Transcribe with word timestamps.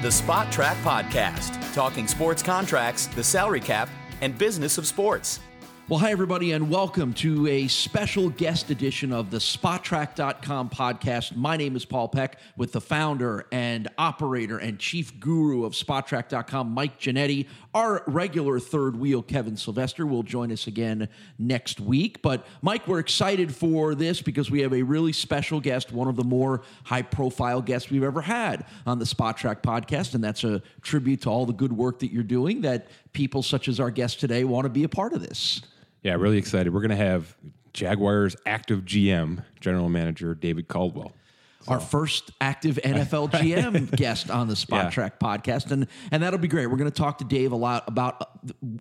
The 0.00 0.08
Spotrac 0.08 0.76
Podcast, 0.76 1.74
talking 1.74 2.08
sports 2.08 2.42
contracts, 2.42 3.04
the 3.08 3.22
salary 3.22 3.60
cap, 3.60 3.90
and 4.22 4.36
business 4.38 4.78
of 4.78 4.86
sports. 4.86 5.40
Well, 5.90 5.98
hi, 5.98 6.10
everybody, 6.10 6.52
and 6.52 6.70
welcome 6.70 7.12
to 7.14 7.46
a 7.48 7.68
special 7.68 8.30
guest 8.30 8.70
edition 8.70 9.12
of 9.12 9.30
the 9.30 9.36
Spotrac.com 9.36 10.70
podcast. 10.70 11.36
My 11.36 11.58
name 11.58 11.76
is 11.76 11.84
Paul 11.84 12.08
Peck 12.08 12.38
with 12.56 12.72
the 12.72 12.80
founder 12.80 13.46
and 13.52 13.88
operator 13.98 14.56
and 14.56 14.78
chief 14.78 15.20
guru 15.20 15.64
of 15.64 15.74
Spotrac.com, 15.74 16.70
Mike 16.70 16.98
Ginnitti. 16.98 17.46
Our 17.72 18.02
regular 18.08 18.58
third 18.58 18.96
wheel, 18.96 19.22
Kevin 19.22 19.56
Sylvester, 19.56 20.04
will 20.04 20.24
join 20.24 20.50
us 20.50 20.66
again 20.66 21.08
next 21.38 21.78
week. 21.78 22.20
But, 22.20 22.44
Mike, 22.62 22.88
we're 22.88 22.98
excited 22.98 23.54
for 23.54 23.94
this 23.94 24.20
because 24.20 24.50
we 24.50 24.60
have 24.62 24.72
a 24.72 24.82
really 24.82 25.12
special 25.12 25.60
guest, 25.60 25.92
one 25.92 26.08
of 26.08 26.16
the 26.16 26.24
more 26.24 26.62
high 26.82 27.02
profile 27.02 27.62
guests 27.62 27.88
we've 27.88 28.02
ever 28.02 28.22
had 28.22 28.66
on 28.86 28.98
the 28.98 29.04
Spotrac 29.04 29.62
podcast. 29.62 30.14
And 30.14 30.24
that's 30.24 30.42
a 30.42 30.62
tribute 30.82 31.22
to 31.22 31.30
all 31.30 31.46
the 31.46 31.52
good 31.52 31.72
work 31.72 32.00
that 32.00 32.12
you're 32.12 32.24
doing 32.24 32.62
that 32.62 32.88
people 33.12 33.42
such 33.42 33.68
as 33.68 33.78
our 33.78 33.90
guest 33.92 34.18
today 34.18 34.42
want 34.42 34.64
to 34.64 34.70
be 34.70 34.82
a 34.82 34.88
part 34.88 35.12
of 35.12 35.20
this. 35.20 35.62
Yeah, 36.02 36.14
really 36.14 36.38
excited. 36.38 36.74
We're 36.74 36.80
going 36.80 36.90
to 36.90 36.96
have 36.96 37.36
Jaguars 37.72 38.34
active 38.46 38.80
GM, 38.80 39.44
general 39.60 39.88
manager 39.88 40.34
David 40.34 40.66
Caldwell. 40.66 41.12
Our 41.68 41.78
first 41.78 42.30
active 42.40 42.76
NFL 42.84 43.30
GM 43.32 43.94
guest 43.94 44.30
on 44.30 44.48
the 44.48 44.56
Spot 44.56 44.84
Yeah. 44.84 44.90
Track 44.90 45.18
podcast, 45.20 45.70
and 45.70 45.86
and 46.10 46.22
that'll 46.22 46.38
be 46.38 46.48
great. 46.48 46.66
We're 46.66 46.78
going 46.78 46.90
to 46.90 46.96
talk 46.96 47.18
to 47.18 47.24
Dave 47.24 47.52
a 47.52 47.56
lot 47.56 47.84
about 47.86 48.22
uh, 48.22 48.24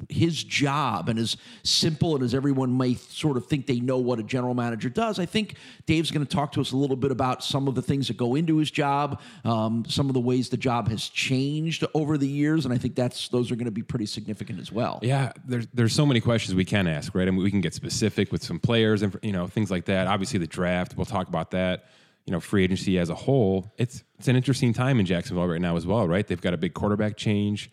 his 0.07 0.41
job 0.43 1.09
and 1.09 1.19
as 1.19 1.35
simple 1.63 2.15
and 2.15 2.23
as 2.23 2.33
everyone 2.33 2.77
may 2.77 2.95
sort 2.95 3.35
of 3.38 3.47
think 3.47 3.67
they 3.67 3.79
know 3.81 3.97
what 3.97 4.17
a 4.19 4.23
general 4.23 4.53
manager 4.53 4.89
does. 4.89 5.19
I 5.19 5.25
think 5.25 5.55
Dave's 5.85 6.09
going 6.09 6.25
to 6.25 6.35
talk 6.35 6.53
to 6.53 6.61
us 6.61 6.71
a 6.71 6.77
little 6.77 6.95
bit 6.95 7.11
about 7.11 7.43
some 7.43 7.67
of 7.67 7.75
the 7.75 7.81
things 7.81 8.07
that 8.07 8.15
go 8.17 8.35
into 8.35 8.57
his 8.57 8.71
job, 8.71 9.19
um, 9.43 9.83
some 9.88 10.07
of 10.07 10.13
the 10.13 10.21
ways 10.21 10.49
the 10.49 10.57
job 10.57 10.88
has 10.89 11.07
changed 11.09 11.83
over 11.93 12.17
the 12.17 12.27
years, 12.27 12.66
and 12.66 12.73
I 12.73 12.77
think 12.77 12.95
that's 12.95 13.27
those 13.27 13.52
are 13.52 13.55
going 13.55 13.66
to 13.66 13.71
be 13.71 13.83
pretty 13.83 14.05
significant 14.05 14.59
as 14.59 14.71
well. 14.71 14.99
Yeah, 15.02 15.33
there's 15.45 15.67
there's 15.73 15.93
so 15.93 16.05
many 16.05 16.21
questions 16.21 16.55
we 16.55 16.66
can 16.66 16.88
ask, 16.88 17.14
right? 17.14 17.27
I 17.27 17.31
mean, 17.31 17.43
we 17.43 17.52
can 17.52 17.61
get 17.61 17.73
specific 17.73 18.31
with 18.31 18.43
some 18.43 18.58
players 18.59 19.02
and 19.02 19.17
you 19.21 19.33
know 19.33 19.47
things 19.47 19.69
like 19.69 19.86
that. 19.86 20.08
Obviously, 20.08 20.39
the 20.39 20.47
draft. 20.47 20.95
We'll 20.95 21.05
talk 21.05 21.27
about 21.27 21.52
that. 21.52 21.86
You 22.25 22.34
know, 22.34 22.39
free 22.39 22.64
agency 22.64 23.00
as 23.00 23.09
a 23.09 23.16
whole. 23.16 23.72
It's 23.78 24.03
it's 24.17 24.28
an 24.28 24.36
interesting 24.36 24.73
time 24.73 25.00
in 25.00 25.06
Jacksonville 25.06 25.48
right 25.48 25.62
now 25.62 25.78
as 25.78 25.88
well, 25.88 26.08
right? 26.08 26.28
They've 26.28 26.39
got 26.39 26.53
a 26.53 26.58
big 26.58 26.73
quarterback 26.73 27.17
change. 27.17 27.72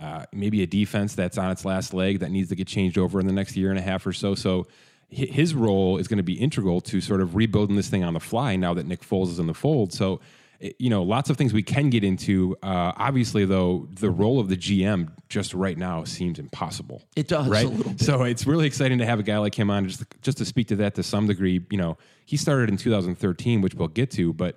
Uh, 0.00 0.24
maybe 0.32 0.62
a 0.62 0.66
defense 0.66 1.14
that's 1.14 1.36
on 1.36 1.50
its 1.50 1.64
last 1.64 1.92
leg 1.92 2.20
that 2.20 2.30
needs 2.30 2.48
to 2.50 2.54
get 2.54 2.68
changed 2.68 2.96
over 2.96 3.18
in 3.18 3.26
the 3.26 3.32
next 3.32 3.56
year 3.56 3.70
and 3.70 3.78
a 3.78 3.82
half 3.82 4.06
or 4.06 4.12
so. 4.12 4.36
So 4.36 4.68
his 5.10 5.54
role 5.54 5.96
is 5.98 6.06
going 6.06 6.18
to 6.18 6.22
be 6.22 6.34
integral 6.34 6.80
to 6.82 7.00
sort 7.00 7.20
of 7.20 7.34
rebuilding 7.34 7.76
this 7.76 7.88
thing 7.88 8.04
on 8.04 8.12
the 8.12 8.20
fly 8.20 8.56
now 8.56 8.74
that 8.74 8.86
Nick 8.86 9.00
Foles 9.00 9.28
is 9.28 9.38
in 9.38 9.46
the 9.46 9.54
fold. 9.54 9.92
So, 9.92 10.20
you 10.60 10.90
know, 10.90 11.02
lots 11.02 11.30
of 11.30 11.36
things 11.36 11.52
we 11.52 11.62
can 11.62 11.88
get 11.88 12.02
into. 12.02 12.56
Uh, 12.62 12.92
obviously, 12.96 13.44
though, 13.44 13.88
the 13.92 14.10
role 14.10 14.40
of 14.40 14.48
the 14.48 14.56
GM 14.56 15.10
just 15.28 15.54
right 15.54 15.78
now 15.78 16.04
seems 16.04 16.38
impossible. 16.38 17.04
It 17.14 17.28
does, 17.28 17.46
a 17.46 17.50
right? 17.50 18.00
So 18.00 18.24
it's 18.24 18.46
really 18.46 18.66
exciting 18.66 18.98
to 18.98 19.06
have 19.06 19.20
a 19.20 19.22
guy 19.22 19.38
like 19.38 19.54
him 19.54 19.70
on 19.70 19.86
just 19.86 20.04
just 20.20 20.38
to 20.38 20.44
speak 20.44 20.68
to 20.68 20.76
that 20.76 20.94
to 20.96 21.02
some 21.02 21.26
degree. 21.26 21.64
You 21.70 21.78
know, 21.78 21.98
he 22.24 22.36
started 22.36 22.70
in 22.70 22.76
2013, 22.76 23.60
which 23.60 23.74
we'll 23.74 23.88
get 23.88 24.10
to, 24.12 24.32
but 24.32 24.56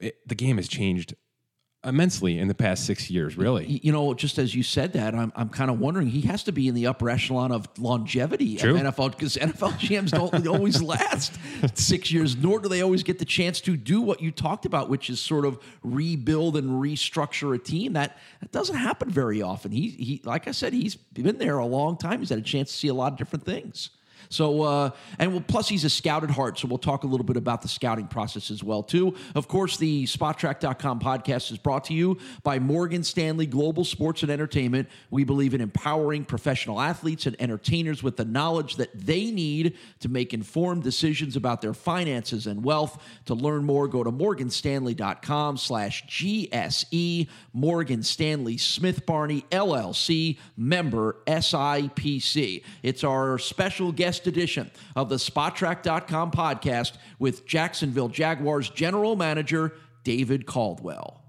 it, 0.00 0.16
the 0.28 0.34
game 0.34 0.56
has 0.56 0.68
changed 0.68 1.14
immensely 1.84 2.38
in 2.38 2.48
the 2.48 2.54
past 2.54 2.84
six 2.84 3.10
years. 3.10 3.36
Really, 3.36 3.80
you 3.82 3.92
know, 3.92 4.12
just 4.14 4.38
as 4.38 4.54
you 4.54 4.62
said 4.62 4.92
that, 4.94 5.14
I'm, 5.14 5.32
I'm 5.34 5.48
kind 5.48 5.70
of 5.70 5.78
wondering 5.78 6.08
he 6.08 6.22
has 6.22 6.42
to 6.44 6.52
be 6.52 6.68
in 6.68 6.74
the 6.74 6.86
upper 6.86 7.08
echelon 7.08 7.52
of 7.52 7.68
longevity 7.78 8.56
True. 8.56 8.76
of 8.76 8.80
NFL 8.80 9.12
because 9.12 9.36
NFL 9.36 9.72
GMs 9.72 10.10
don't 10.10 10.46
always 10.48 10.82
last 10.82 11.38
six 11.74 12.12
years, 12.12 12.36
nor 12.36 12.60
do 12.60 12.68
they 12.68 12.82
always 12.82 13.02
get 13.02 13.18
the 13.18 13.24
chance 13.24 13.60
to 13.62 13.76
do 13.76 14.00
what 14.00 14.20
you 14.20 14.30
talked 14.30 14.66
about, 14.66 14.88
which 14.88 15.08
is 15.08 15.20
sort 15.20 15.44
of 15.44 15.58
rebuild 15.82 16.56
and 16.56 16.70
restructure 16.70 17.54
a 17.54 17.58
team. 17.58 17.94
That 17.94 18.18
that 18.40 18.52
doesn't 18.52 18.76
happen 18.76 19.10
very 19.10 19.42
often. 19.42 19.72
He 19.72 19.90
he, 19.90 20.20
like 20.24 20.48
I 20.48 20.52
said, 20.52 20.72
he's 20.72 20.96
been 20.96 21.38
there 21.38 21.58
a 21.58 21.66
long 21.66 21.96
time. 21.96 22.20
He's 22.20 22.30
had 22.30 22.38
a 22.38 22.42
chance 22.42 22.70
to 22.72 22.76
see 22.76 22.88
a 22.88 22.94
lot 22.94 23.12
of 23.12 23.18
different 23.18 23.44
things. 23.44 23.90
So, 24.30 24.62
uh, 24.62 24.90
and 25.18 25.32
well, 25.32 25.44
plus 25.46 25.68
he's 25.68 25.84
a 25.84 25.90
scout 25.90 26.22
at 26.22 26.30
heart. 26.30 26.56
So 26.58 26.68
we'll 26.68 26.78
talk 26.78 27.02
a 27.02 27.06
little 27.06 27.26
bit 27.26 27.36
about 27.36 27.62
the 27.62 27.68
scouting 27.68 28.06
process 28.06 28.50
as 28.50 28.62
well, 28.62 28.84
too. 28.84 29.16
Of 29.34 29.48
course, 29.48 29.76
the 29.76 30.04
Spotrac.com 30.04 31.00
podcast 31.00 31.50
is 31.50 31.58
brought 31.58 31.84
to 31.86 31.94
you 31.94 32.16
by 32.44 32.60
Morgan 32.60 33.02
Stanley 33.02 33.46
Global 33.46 33.84
Sports 33.84 34.22
and 34.22 34.30
Entertainment. 34.30 34.88
We 35.10 35.24
believe 35.24 35.52
in 35.52 35.60
empowering 35.60 36.24
professional 36.24 36.80
athletes 36.80 37.26
and 37.26 37.34
entertainers 37.40 38.04
with 38.04 38.16
the 38.16 38.24
knowledge 38.24 38.76
that 38.76 38.90
they 38.94 39.32
need 39.32 39.76
to 39.98 40.08
make 40.08 40.32
informed 40.32 40.84
decisions 40.84 41.34
about 41.34 41.60
their 41.60 41.74
finances 41.74 42.46
and 42.46 42.62
wealth. 42.62 43.02
To 43.26 43.34
learn 43.34 43.64
more, 43.64 43.88
go 43.88 44.04
to 44.04 44.12
morganstanley.com 44.12 45.56
slash 45.56 46.06
GSE. 46.06 47.28
Morgan 47.52 48.04
Stanley 48.04 48.58
Smith 48.58 49.04
Barney 49.04 49.44
LLC, 49.50 50.38
member 50.56 51.16
SIPC. 51.26 52.62
It's 52.84 53.02
our 53.02 53.36
special 53.38 53.90
guest 53.90 54.19
edition 54.26 54.70
of 54.96 55.08
the 55.08 55.16
Spotrac.com 55.16 56.30
podcast 56.30 56.92
with 57.18 57.46
Jacksonville 57.46 58.08
Jaguars 58.08 58.70
general 58.70 59.16
manager 59.16 59.74
David 60.04 60.46
Caldwell. 60.46 61.22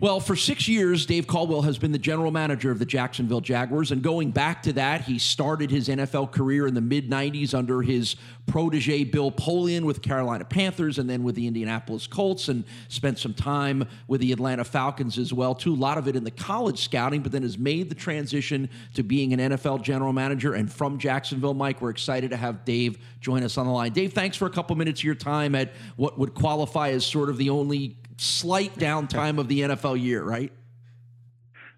Well, 0.00 0.18
for 0.18 0.34
six 0.34 0.66
years, 0.66 1.06
Dave 1.06 1.26
Caldwell 1.26 1.62
has 1.62 1.78
been 1.78 1.92
the 1.92 1.98
general 1.98 2.32
manager 2.32 2.70
of 2.70 2.78
the 2.78 2.84
Jacksonville 2.84 3.40
Jaguars. 3.40 3.92
And 3.92 4.02
going 4.02 4.32
back 4.32 4.62
to 4.64 4.72
that, 4.72 5.02
he 5.02 5.18
started 5.18 5.70
his 5.70 5.88
NFL 5.88 6.32
career 6.32 6.66
in 6.66 6.74
the 6.74 6.80
mid 6.80 7.08
90s 7.08 7.54
under 7.54 7.80
his 7.80 8.16
protege, 8.46 9.04
Bill 9.04 9.30
Polian, 9.30 9.84
with 9.84 10.02
Carolina 10.02 10.44
Panthers 10.44 10.98
and 10.98 11.08
then 11.08 11.22
with 11.22 11.36
the 11.36 11.46
Indianapolis 11.46 12.06
Colts, 12.06 12.48
and 12.48 12.64
spent 12.88 13.18
some 13.18 13.34
time 13.34 13.86
with 14.08 14.20
the 14.20 14.32
Atlanta 14.32 14.64
Falcons 14.64 15.16
as 15.16 15.32
well, 15.32 15.54
too. 15.54 15.72
A 15.72 15.76
lot 15.76 15.96
of 15.96 16.08
it 16.08 16.16
in 16.16 16.24
the 16.24 16.30
college 16.30 16.82
scouting, 16.82 17.22
but 17.22 17.30
then 17.30 17.42
has 17.42 17.56
made 17.56 17.88
the 17.88 17.94
transition 17.94 18.68
to 18.94 19.04
being 19.04 19.32
an 19.32 19.52
NFL 19.52 19.82
general 19.82 20.12
manager. 20.12 20.54
And 20.54 20.70
from 20.70 20.98
Jacksonville, 20.98 21.54
Mike, 21.54 21.80
we're 21.80 21.90
excited 21.90 22.30
to 22.30 22.36
have 22.36 22.64
Dave 22.64 22.98
join 23.20 23.44
us 23.44 23.56
on 23.56 23.66
the 23.66 23.72
line. 23.72 23.92
Dave, 23.92 24.12
thanks 24.12 24.36
for 24.36 24.46
a 24.46 24.50
couple 24.50 24.74
minutes 24.76 25.00
of 25.00 25.04
your 25.04 25.14
time 25.14 25.54
at 25.54 25.72
what 25.96 26.18
would 26.18 26.34
qualify 26.34 26.90
as 26.90 27.06
sort 27.06 27.30
of 27.30 27.38
the 27.38 27.50
only 27.50 27.96
slight 28.16 28.74
downtime 28.76 29.38
of 29.38 29.48
the 29.48 29.60
NFL 29.60 30.00
year, 30.02 30.22
right? 30.22 30.52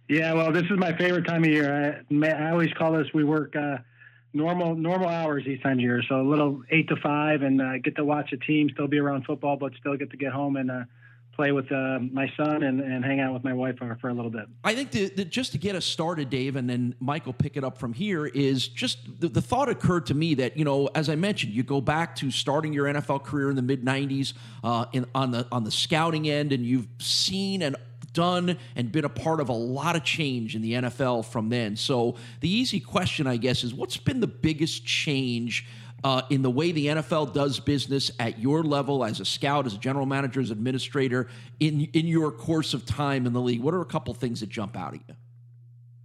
Yeah, 0.09 0.35
well, 0.35 0.53
this 0.53 0.65
is 0.65 0.79
my 0.79 0.97
favorite 0.97 1.27
time 1.27 1.43
of 1.43 1.51
year. 1.51 2.05
I, 2.13 2.27
I 2.29 2.51
always 2.51 2.73
call 2.75 2.93
this 2.93 3.09
we 3.13 3.25
work 3.25 3.57
uh, 3.57 3.79
normal 4.33 4.77
normal 4.77 5.09
hours 5.09 5.45
each 5.47 5.63
time 5.63 5.75
of 5.75 5.81
year, 5.81 6.03
so 6.09 6.21
a 6.21 6.23
little 6.23 6.63
eight 6.71 6.89
to 6.89 6.97
five, 6.97 7.43
and 7.43 7.61
uh, 7.61 7.79
get 7.79 7.97
to 7.97 8.05
watch 8.05 8.33
a 8.33 8.37
team, 8.37 8.69
still 8.73 8.87
be 8.87 8.99
around 8.99 9.25
football, 9.25 9.57
but 9.57 9.73
still 9.81 9.97
get 9.97 10.11
to 10.11 10.17
get 10.17 10.33
home 10.33 10.57
and 10.57 10.71
uh, 10.71 10.85
play 11.37 11.53
with 11.53 11.71
uh, 11.71 11.99
my 12.11 12.33
son 12.37 12.63
and, 12.63 12.81
and 12.81 13.05
hang 13.05 13.21
out 13.21 13.33
with 13.35 13.45
my 13.45 13.53
wife 13.53 13.77
for, 13.79 13.97
for 14.01 14.09
a 14.09 14.15
little 14.15 14.31
bit. 14.31 14.47
I 14.65 14.75
think 14.75 14.91
that, 14.93 15.17
that 15.17 15.31
just 15.31 15.53
to 15.53 15.59
get 15.59 15.77
us 15.77 15.85
started, 15.85 16.31
Dave, 16.31 16.57
and 16.57 16.69
then 16.69 16.95
Michael 16.99 17.35
pick 17.35 17.57
it 17.57 17.63
up 17.63 17.79
from 17.79 17.93
here, 17.93 18.27
is 18.27 18.67
just 18.67 19.21
the, 19.21 19.29
the 19.29 19.43
thought 19.43 19.69
occurred 19.69 20.07
to 20.07 20.15
me 20.15 20.35
that, 20.35 20.57
you 20.57 20.65
know, 20.65 20.89
as 20.95 21.09
I 21.09 21.15
mentioned, 21.15 21.53
you 21.53 21.63
go 21.63 21.81
back 21.81 22.17
to 22.17 22.31
starting 22.31 22.73
your 22.73 22.87
NFL 22.87 23.23
career 23.23 23.51
in 23.51 23.57
the 23.57 23.63
mid 23.63 23.85
90s 23.85 24.33
uh, 24.65 24.87
in, 24.93 25.07
on, 25.15 25.31
the, 25.31 25.47
on 25.53 25.65
the 25.65 25.71
scouting 25.71 26.29
end, 26.29 26.53
and 26.53 26.65
you've 26.65 26.89
seen 26.99 27.63
and 27.63 27.77
done 28.17 28.57
and 28.75 28.91
been 28.91 29.05
a 29.05 29.11
part 29.11 29.41
of 29.41 29.51
a 29.51 29.53
lot 29.53 29.95
of 29.95 30.03
change 30.03 30.57
in 30.57 30.63
the 30.63 30.73
NFL 30.73 31.27
from 31.27 31.51
then. 31.51 31.77
So 31.77 32.17
the 32.41 32.49
easy 32.49 32.81
question, 32.81 33.27
I 33.27 33.37
guess, 33.37 33.63
is 33.63 33.75
what's 33.75 33.99
been 33.99 34.21
the 34.21 34.27
biggest 34.27 34.87
change 34.87 35.67
uh, 36.05 36.23
in 36.31 36.43
the 36.43 36.51
way 36.51 36.73
the 36.73 36.87
NFL 36.87 37.33
does 37.33 37.59
business 37.59 38.11
at 38.19 38.39
your 38.39 38.63
level 38.63 39.05
as 39.05 39.21
a 39.21 39.25
scout, 39.25 39.67
as 39.67 39.75
a 39.75 39.79
general 39.79 40.07
manager, 40.07 40.41
as 40.41 40.51
administrator 40.51 41.29
in 41.61 41.83
in 41.93 42.07
your 42.07 42.31
course 42.31 42.75
of 42.75 42.85
time 42.85 43.27
in 43.27 43.33
the 43.33 43.41
league? 43.41 43.61
What 43.61 43.75
are 43.75 43.81
a 43.81 43.87
couple 43.87 44.13
things 44.15 44.41
that 44.41 44.49
jump 44.49 44.77
out 44.77 44.95
at 44.95 45.01
you? 45.09 45.15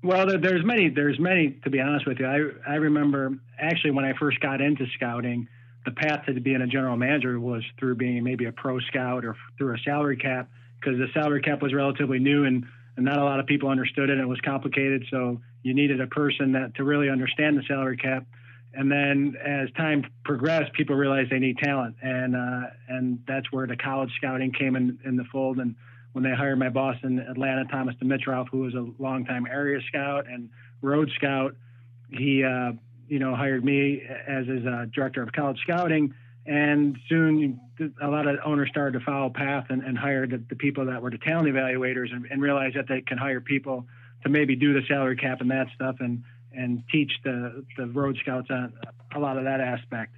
Well, 0.03 0.25
there, 0.25 0.40
there's 0.40 0.66
many. 0.66 0.90
There's 0.90 1.19
many 1.19 1.59
to 1.63 1.69
be 1.69 1.79
honest 1.79 2.07
with 2.07 2.19
you. 2.19 2.25
I 2.25 2.72
I 2.74 2.75
remember 2.75 3.38
actually 3.59 3.91
when 3.91 4.06
I 4.06 4.13
first 4.18 4.40
got 4.40 4.62
into 4.62 4.85
scouting, 4.96 5.47
the 5.85 5.91
path 5.91 6.25
to 6.25 6.40
being 6.40 6.62
a 6.62 6.68
general 6.68 6.97
manager 6.97 7.40
was 7.40 7.63
through 7.79 7.96
being 7.96 8.23
maybe 8.23 8.46
a 8.46 8.52
pro 8.52 8.79
scout 8.79 9.25
or 9.25 9.35
through 9.58 9.73
a 9.73 9.78
salary 9.79 10.17
cap 10.17 10.49
because 10.79 10.97
the 10.97 11.08
salary 11.14 11.41
cap 11.41 11.61
was 11.61 11.73
relatively 11.73 12.20
new 12.20 12.46
and, 12.46 12.66
and 12.97 13.05
not 13.05 13.17
a 13.17 13.23
lot 13.23 13.40
of 13.40 13.46
people 13.46 13.70
understood 13.70 14.09
it 14.09 14.14
and 14.14 14.22
it 14.22 14.28
was 14.28 14.40
complicated. 14.41 15.05
So 15.09 15.40
you 15.64 15.73
needed 15.73 16.02
a 16.02 16.08
person 16.08 16.52
that 16.53 16.76
to 16.76 16.84
really 16.84 17.09
understand 17.09 17.58
the 17.58 17.64
salary 17.67 17.97
cap. 17.97 18.26
And 18.73 18.90
then 18.90 19.35
as 19.44 19.70
time 19.72 20.06
progressed, 20.23 20.72
people 20.73 20.96
realized 20.96 21.29
they 21.29 21.40
need 21.40 21.58
talent, 21.58 21.96
and 22.02 22.35
uh, 22.35 22.68
and 22.88 23.20
that's 23.28 23.52
where 23.52 23.68
the 23.68 23.76
college 23.76 24.12
scouting 24.16 24.53
came 24.53 24.76
in, 24.78 24.97
in 25.03 25.18
the 25.18 25.26
fold. 25.26 25.58
And 25.58 25.76
when 26.14 26.23
they 26.23 26.32
hired 26.32 26.58
my 26.58 26.70
boss 26.70 26.96
in 27.03 27.20
Atlanta, 27.20 27.66
Thomas 27.66 27.96
Dimitroff, 28.02 28.47
who 28.50 28.59
was 28.59 28.73
a 28.73 28.88
longtime 28.97 29.46
area 29.46 29.82
scout 29.88 30.26
and 30.28 30.50
road 30.82 31.12
scout, 31.16 31.56
he 32.12 32.46
uh, 32.46 32.72
you 33.09 33.20
know 33.20 33.35
hired 33.35 33.66
me 33.66 34.03
as 34.28 34.47
his 34.47 34.66
uh, 34.66 34.85
director 34.94 35.22
of 35.22 35.34
college 35.34 35.59
scouting. 35.64 36.14
And 36.46 36.97
soon, 37.08 37.59
a 38.02 38.08
lot 38.08 38.26
of 38.28 38.38
owners 38.44 38.70
started 38.70 38.97
to 38.97 39.06
follow 39.06 39.29
path 39.29 39.66
and, 39.70 39.84
and 39.84 39.97
hire 39.97 40.26
the, 40.26 40.41
the 40.50 40.56
people 40.56 40.85
that 40.85 41.02
were 41.02 41.12
the 41.12 41.20
talent 41.20 41.47
evaluators 41.47 42.12
and, 42.12 42.26
and 42.32 42.41
realize 42.41 42.73
that 42.76 42.88
they 42.88 43.02
can 43.02 43.18
hire 43.18 43.41
people 43.41 43.85
to 44.23 44.29
maybe 44.29 44.56
do 44.56 44.73
the 44.73 44.82
salary 44.88 45.16
cap 45.16 45.41
and 45.41 45.52
that 45.52 45.68
stuff 45.76 45.97
and 46.00 46.23
and 46.53 46.83
teach 46.91 47.11
the 47.23 47.65
the 47.77 47.87
road 47.87 48.17
scouts 48.21 48.47
on 48.49 48.73
a 49.15 49.19
lot 49.19 49.37
of 49.37 49.43
that 49.43 49.61
aspect. 49.61 50.15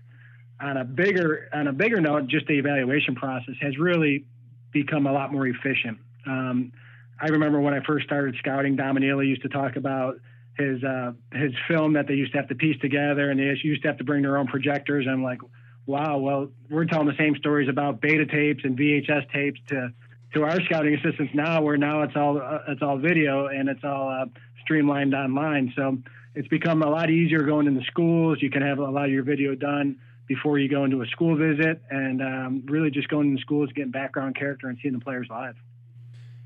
On 0.59 0.77
a 0.77 0.83
bigger 0.83 1.49
on 1.53 1.67
a 1.67 1.73
bigger 1.73 1.99
note, 2.01 2.27
just 2.27 2.47
the 2.47 2.57
evaluation 2.57 3.15
process 3.15 3.55
has 3.61 3.77
really 3.77 4.25
become 4.71 5.07
a 5.07 5.11
lot 5.11 5.31
more 5.31 5.47
efficient. 5.47 5.97
Um, 6.25 6.71
I 7.19 7.27
remember 7.27 7.59
when 7.59 7.73
I 7.73 7.79
first 7.85 8.05
started 8.05 8.35
scouting, 8.39 8.75
Dom 8.75 8.97
Anile 8.97 9.25
used 9.25 9.43
to 9.43 9.49
talk 9.49 9.75
about 9.75 10.15
his 10.57 10.83
uh, 10.83 11.13
his 11.33 11.51
film 11.67 11.93
that 11.93 12.07
they 12.07 12.15
used 12.15 12.33
to 12.33 12.39
have 12.39 12.47
to 12.49 12.55
piece 12.55 12.79
together, 12.81 13.29
and 13.29 13.39
they 13.39 13.55
used 13.63 13.81
to 13.83 13.87
have 13.87 13.97
to 13.97 14.03
bring 14.03 14.21
their 14.21 14.37
own 14.37 14.47
projectors. 14.47 15.07
I'm 15.09 15.23
like, 15.23 15.39
wow, 15.85 16.17
well, 16.17 16.49
we're 16.69 16.85
telling 16.85 17.07
the 17.07 17.17
same 17.17 17.35
stories 17.37 17.69
about 17.69 18.01
beta 18.01 18.25
tapes 18.25 18.63
and 18.63 18.77
VHS 18.77 19.31
tapes 19.31 19.59
to 19.69 19.93
to 20.33 20.43
our 20.43 20.59
scouting 20.65 20.95
assistants 20.95 21.33
now, 21.35 21.61
where 21.61 21.77
now 21.77 22.01
it's 22.03 22.15
all 22.15 22.41
uh, 22.41 22.59
it's 22.67 22.81
all 22.81 22.97
video 22.97 23.47
and 23.47 23.69
it's 23.69 23.83
all 23.83 24.09
uh, 24.09 24.25
streamlined 24.63 25.13
online. 25.13 25.73
So 25.75 25.97
it's 26.35 26.47
become 26.47 26.81
a 26.81 26.89
lot 26.89 27.09
easier 27.09 27.43
going 27.43 27.67
into 27.67 27.83
schools. 27.85 28.39
You 28.41 28.49
can 28.49 28.61
have 28.61 28.79
a 28.79 28.89
lot 28.89 29.05
of 29.05 29.11
your 29.11 29.23
video 29.23 29.55
done 29.55 29.97
before 30.27 30.57
you 30.57 30.69
go 30.69 30.85
into 30.85 31.01
a 31.01 31.07
school 31.07 31.35
visit, 31.35 31.81
and 31.89 32.21
um, 32.21 32.63
really 32.67 32.89
just 32.89 33.09
going 33.09 33.29
into 33.29 33.41
schools, 33.41 33.69
getting 33.75 33.91
background 33.91 34.35
character, 34.35 34.67
and 34.67 34.77
seeing 34.81 34.93
the 34.93 34.99
players 34.99 35.27
live. 35.29 35.55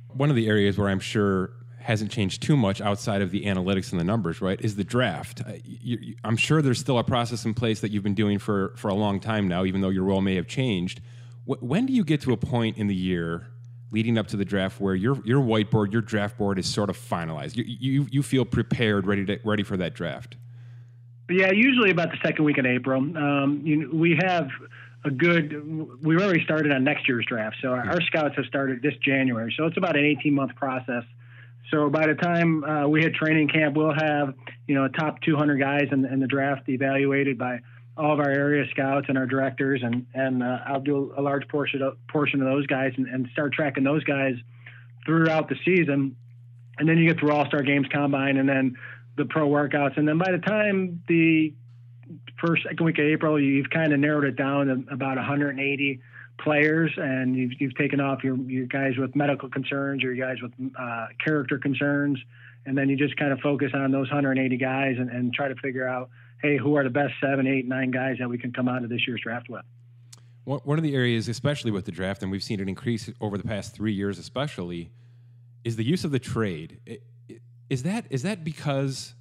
One 0.09 0.29
of 0.29 0.35
the 0.35 0.47
areas 0.47 0.77
where 0.77 0.89
I'm 0.89 0.99
sure 0.99 1.51
hasn't 1.79 2.11
changed 2.11 2.41
too 2.41 2.57
much 2.57 2.81
outside 2.81 3.21
of 3.21 3.31
the 3.31 3.45
analytics 3.45 3.91
and 3.91 3.99
the 3.99 4.03
numbers, 4.03 4.41
right? 4.41 4.59
Is 4.59 4.75
the 4.75 4.83
draft. 4.83 5.41
You, 5.63 6.15
I'm 6.23 6.35
sure 6.35 6.61
there's 6.61 6.79
still 6.79 6.97
a 6.97 7.03
process 7.03 7.45
in 7.45 7.53
place 7.53 7.79
that 7.81 7.91
you've 7.91 8.03
been 8.03 8.15
doing 8.15 8.39
for 8.39 8.73
for 8.75 8.89
a 8.89 8.93
long 8.93 9.19
time 9.19 9.47
now, 9.47 9.63
even 9.63 9.81
though 9.81 9.89
your 9.89 10.03
role 10.03 10.21
may 10.21 10.35
have 10.35 10.47
changed. 10.47 11.01
when 11.45 11.85
do 11.85 11.93
you 11.93 12.03
get 12.03 12.21
to 12.21 12.33
a 12.33 12.37
point 12.37 12.77
in 12.77 12.87
the 12.87 12.95
year 12.95 13.47
leading 13.91 14.17
up 14.17 14.27
to 14.27 14.37
the 14.37 14.45
draft 14.45 14.79
where 14.79 14.95
your 14.95 15.21
your 15.25 15.41
whiteboard, 15.41 15.91
your 15.91 16.01
draft 16.01 16.37
board 16.37 16.59
is 16.59 16.67
sort 16.67 16.89
of 16.89 16.97
finalized? 16.97 17.55
You 17.55 17.63
you, 17.65 18.07
you 18.11 18.23
feel 18.23 18.45
prepared, 18.45 19.05
ready 19.05 19.25
to 19.25 19.39
ready 19.43 19.63
for 19.63 19.77
that 19.77 19.93
draft. 19.93 20.37
Yeah, 21.29 21.51
usually 21.51 21.91
about 21.91 22.11
the 22.11 22.17
second 22.23 22.45
week 22.45 22.57
in 22.57 22.65
April. 22.65 22.99
Um, 22.99 23.61
you 23.63 23.89
we 23.93 24.17
have 24.21 24.47
a 25.05 25.11
good. 25.11 26.01
We've 26.03 26.19
already 26.19 26.43
started 26.43 26.71
on 26.71 26.83
next 26.83 27.07
year's 27.07 27.25
draft, 27.27 27.57
so 27.61 27.69
our, 27.69 27.89
our 27.89 28.01
scouts 28.01 28.35
have 28.37 28.45
started 28.45 28.81
this 28.81 28.93
January. 29.03 29.53
So 29.57 29.65
it's 29.65 29.77
about 29.77 29.97
an 29.97 30.05
18 30.05 30.33
month 30.33 30.55
process 30.55 31.03
so 31.71 31.89
by 31.89 32.07
the 32.07 32.15
time 32.15 32.63
uh, 32.63 32.87
we 32.87 33.01
hit 33.01 33.13
training 33.13 33.49
camp, 33.49 33.75
we'll 33.75 33.93
have 33.93 34.33
you 34.67 34.75
know 34.75 34.85
a 34.85 34.89
top 34.89 35.21
200 35.21 35.59
guys 35.59 35.87
in, 35.91 36.05
in, 36.05 36.19
the 36.19 36.27
draft 36.27 36.69
evaluated 36.69 37.37
by 37.37 37.59
all 37.97 38.13
of 38.13 38.19
our 38.19 38.29
area 38.29 38.65
scouts 38.71 39.07
and 39.09 39.17
our 39.17 39.25
directors, 39.25 39.81
and 39.83 40.05
and 40.13 40.43
uh, 40.43 40.59
I'll 40.67 40.81
do 40.81 41.13
a 41.17 41.21
large 41.21 41.47
portion 41.47 41.81
of, 41.81 41.97
portion 42.07 42.41
of 42.41 42.47
those 42.47 42.67
guys 42.67 42.93
and, 42.97 43.07
and, 43.07 43.27
start 43.33 43.53
tracking 43.53 43.83
those 43.83 44.03
guys 44.03 44.35
throughout 45.05 45.49
the 45.49 45.55
season, 45.65 46.15
and 46.77 46.87
then 46.87 46.97
you 46.97 47.07
get 47.07 47.19
through 47.19 47.31
All 47.31 47.45
Star 47.47 47.61
Games, 47.61 47.87
Combine, 47.91 48.37
and 48.37 48.47
then 48.47 48.75
the 49.17 49.25
pro 49.25 49.47
workouts, 49.47 49.97
and 49.97 50.07
then 50.07 50.17
by 50.17 50.31
the 50.31 50.37
time 50.37 51.01
the 51.07 51.53
first 52.39 52.63
second 52.63 52.85
week 52.85 52.99
of 52.99 53.05
April, 53.05 53.39
you've 53.39 53.69
kind 53.69 53.93
of 53.93 53.99
narrowed 53.99 54.25
it 54.25 54.35
down 54.35 54.67
to 54.67 54.93
about 54.93 55.17
180 55.17 56.01
players 56.39 56.91
and 56.97 57.35
you've, 57.35 57.51
you've 57.59 57.75
taken 57.75 57.99
off 57.99 58.23
your, 58.23 58.37
your 58.49 58.67
guys 58.67 58.93
with 58.97 59.15
medical 59.15 59.49
concerns 59.49 60.03
your 60.03 60.13
guys 60.15 60.37
with 60.41 60.51
uh, 60.79 61.07
character 61.23 61.57
concerns. 61.57 62.19
And 62.65 62.77
then 62.77 62.89
you 62.89 62.97
just 62.97 63.15
kind 63.17 63.31
of 63.31 63.39
focus 63.39 63.71
on 63.73 63.91
those 63.91 64.09
180 64.09 64.57
guys 64.57 64.95
and, 64.99 65.09
and 65.09 65.33
try 65.33 65.47
to 65.47 65.55
figure 65.55 65.87
out, 65.87 66.09
hey, 66.41 66.57
who 66.57 66.75
are 66.75 66.83
the 66.83 66.89
best 66.89 67.13
seven, 67.21 67.47
eight, 67.47 67.67
nine 67.67 67.91
guys 67.91 68.17
that 68.19 68.29
we 68.29 68.37
can 68.37 68.51
come 68.51 68.67
out 68.67 68.83
of 68.83 68.89
this 68.89 69.07
year's 69.07 69.21
draft 69.21 69.49
with. 69.49 69.63
One 70.45 70.77
of 70.77 70.83
the 70.83 70.95
areas, 70.95 71.27
especially 71.27 71.71
with 71.71 71.83
the 71.83 71.91
draft, 71.91 72.23
and 72.23 72.31
we've 72.31 72.43
seen 72.43 72.61
it 72.61 72.69
increase 72.69 73.09
over 73.19 73.37
the 73.37 73.43
past 73.43 73.75
three 73.75 73.91
years, 73.91 74.17
especially, 74.17 74.91
is 75.65 75.75
the 75.75 75.83
use 75.83 76.05
of 76.05 76.11
the 76.11 76.19
trade. 76.19 77.01
Is 77.69 77.83
that 77.83 78.05
is 78.09 78.23
that 78.23 78.45
because 78.45 79.13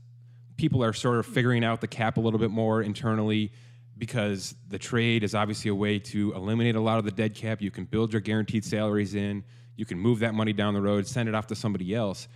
people 0.56 0.84
are 0.84 0.92
sort 0.92 1.18
of 1.18 1.26
figuring 1.26 1.64
out 1.64 1.80
the 1.80 1.88
cap 1.88 2.16
a 2.16 2.20
little 2.20 2.38
bit 2.38 2.52
more 2.52 2.80
internally? 2.80 3.50
because 3.98 4.54
the 4.68 4.78
trade 4.78 5.24
is 5.24 5.34
obviously 5.34 5.70
a 5.70 5.74
way 5.74 5.98
to 5.98 6.32
eliminate 6.34 6.76
a 6.76 6.80
lot 6.80 6.98
of 6.98 7.04
the 7.04 7.10
dead 7.10 7.34
cap. 7.34 7.62
You 7.62 7.70
can 7.70 7.84
build 7.84 8.12
your 8.12 8.20
guaranteed 8.20 8.64
salaries 8.64 9.14
in. 9.14 9.44
You 9.76 9.84
can 9.86 9.98
move 9.98 10.20
that 10.20 10.34
money 10.34 10.52
down 10.52 10.74
the 10.74 10.80
road, 10.80 11.06
send 11.06 11.28
it 11.28 11.34
off 11.34 11.46
to 11.48 11.54
somebody 11.54 11.94
else. 11.94 12.28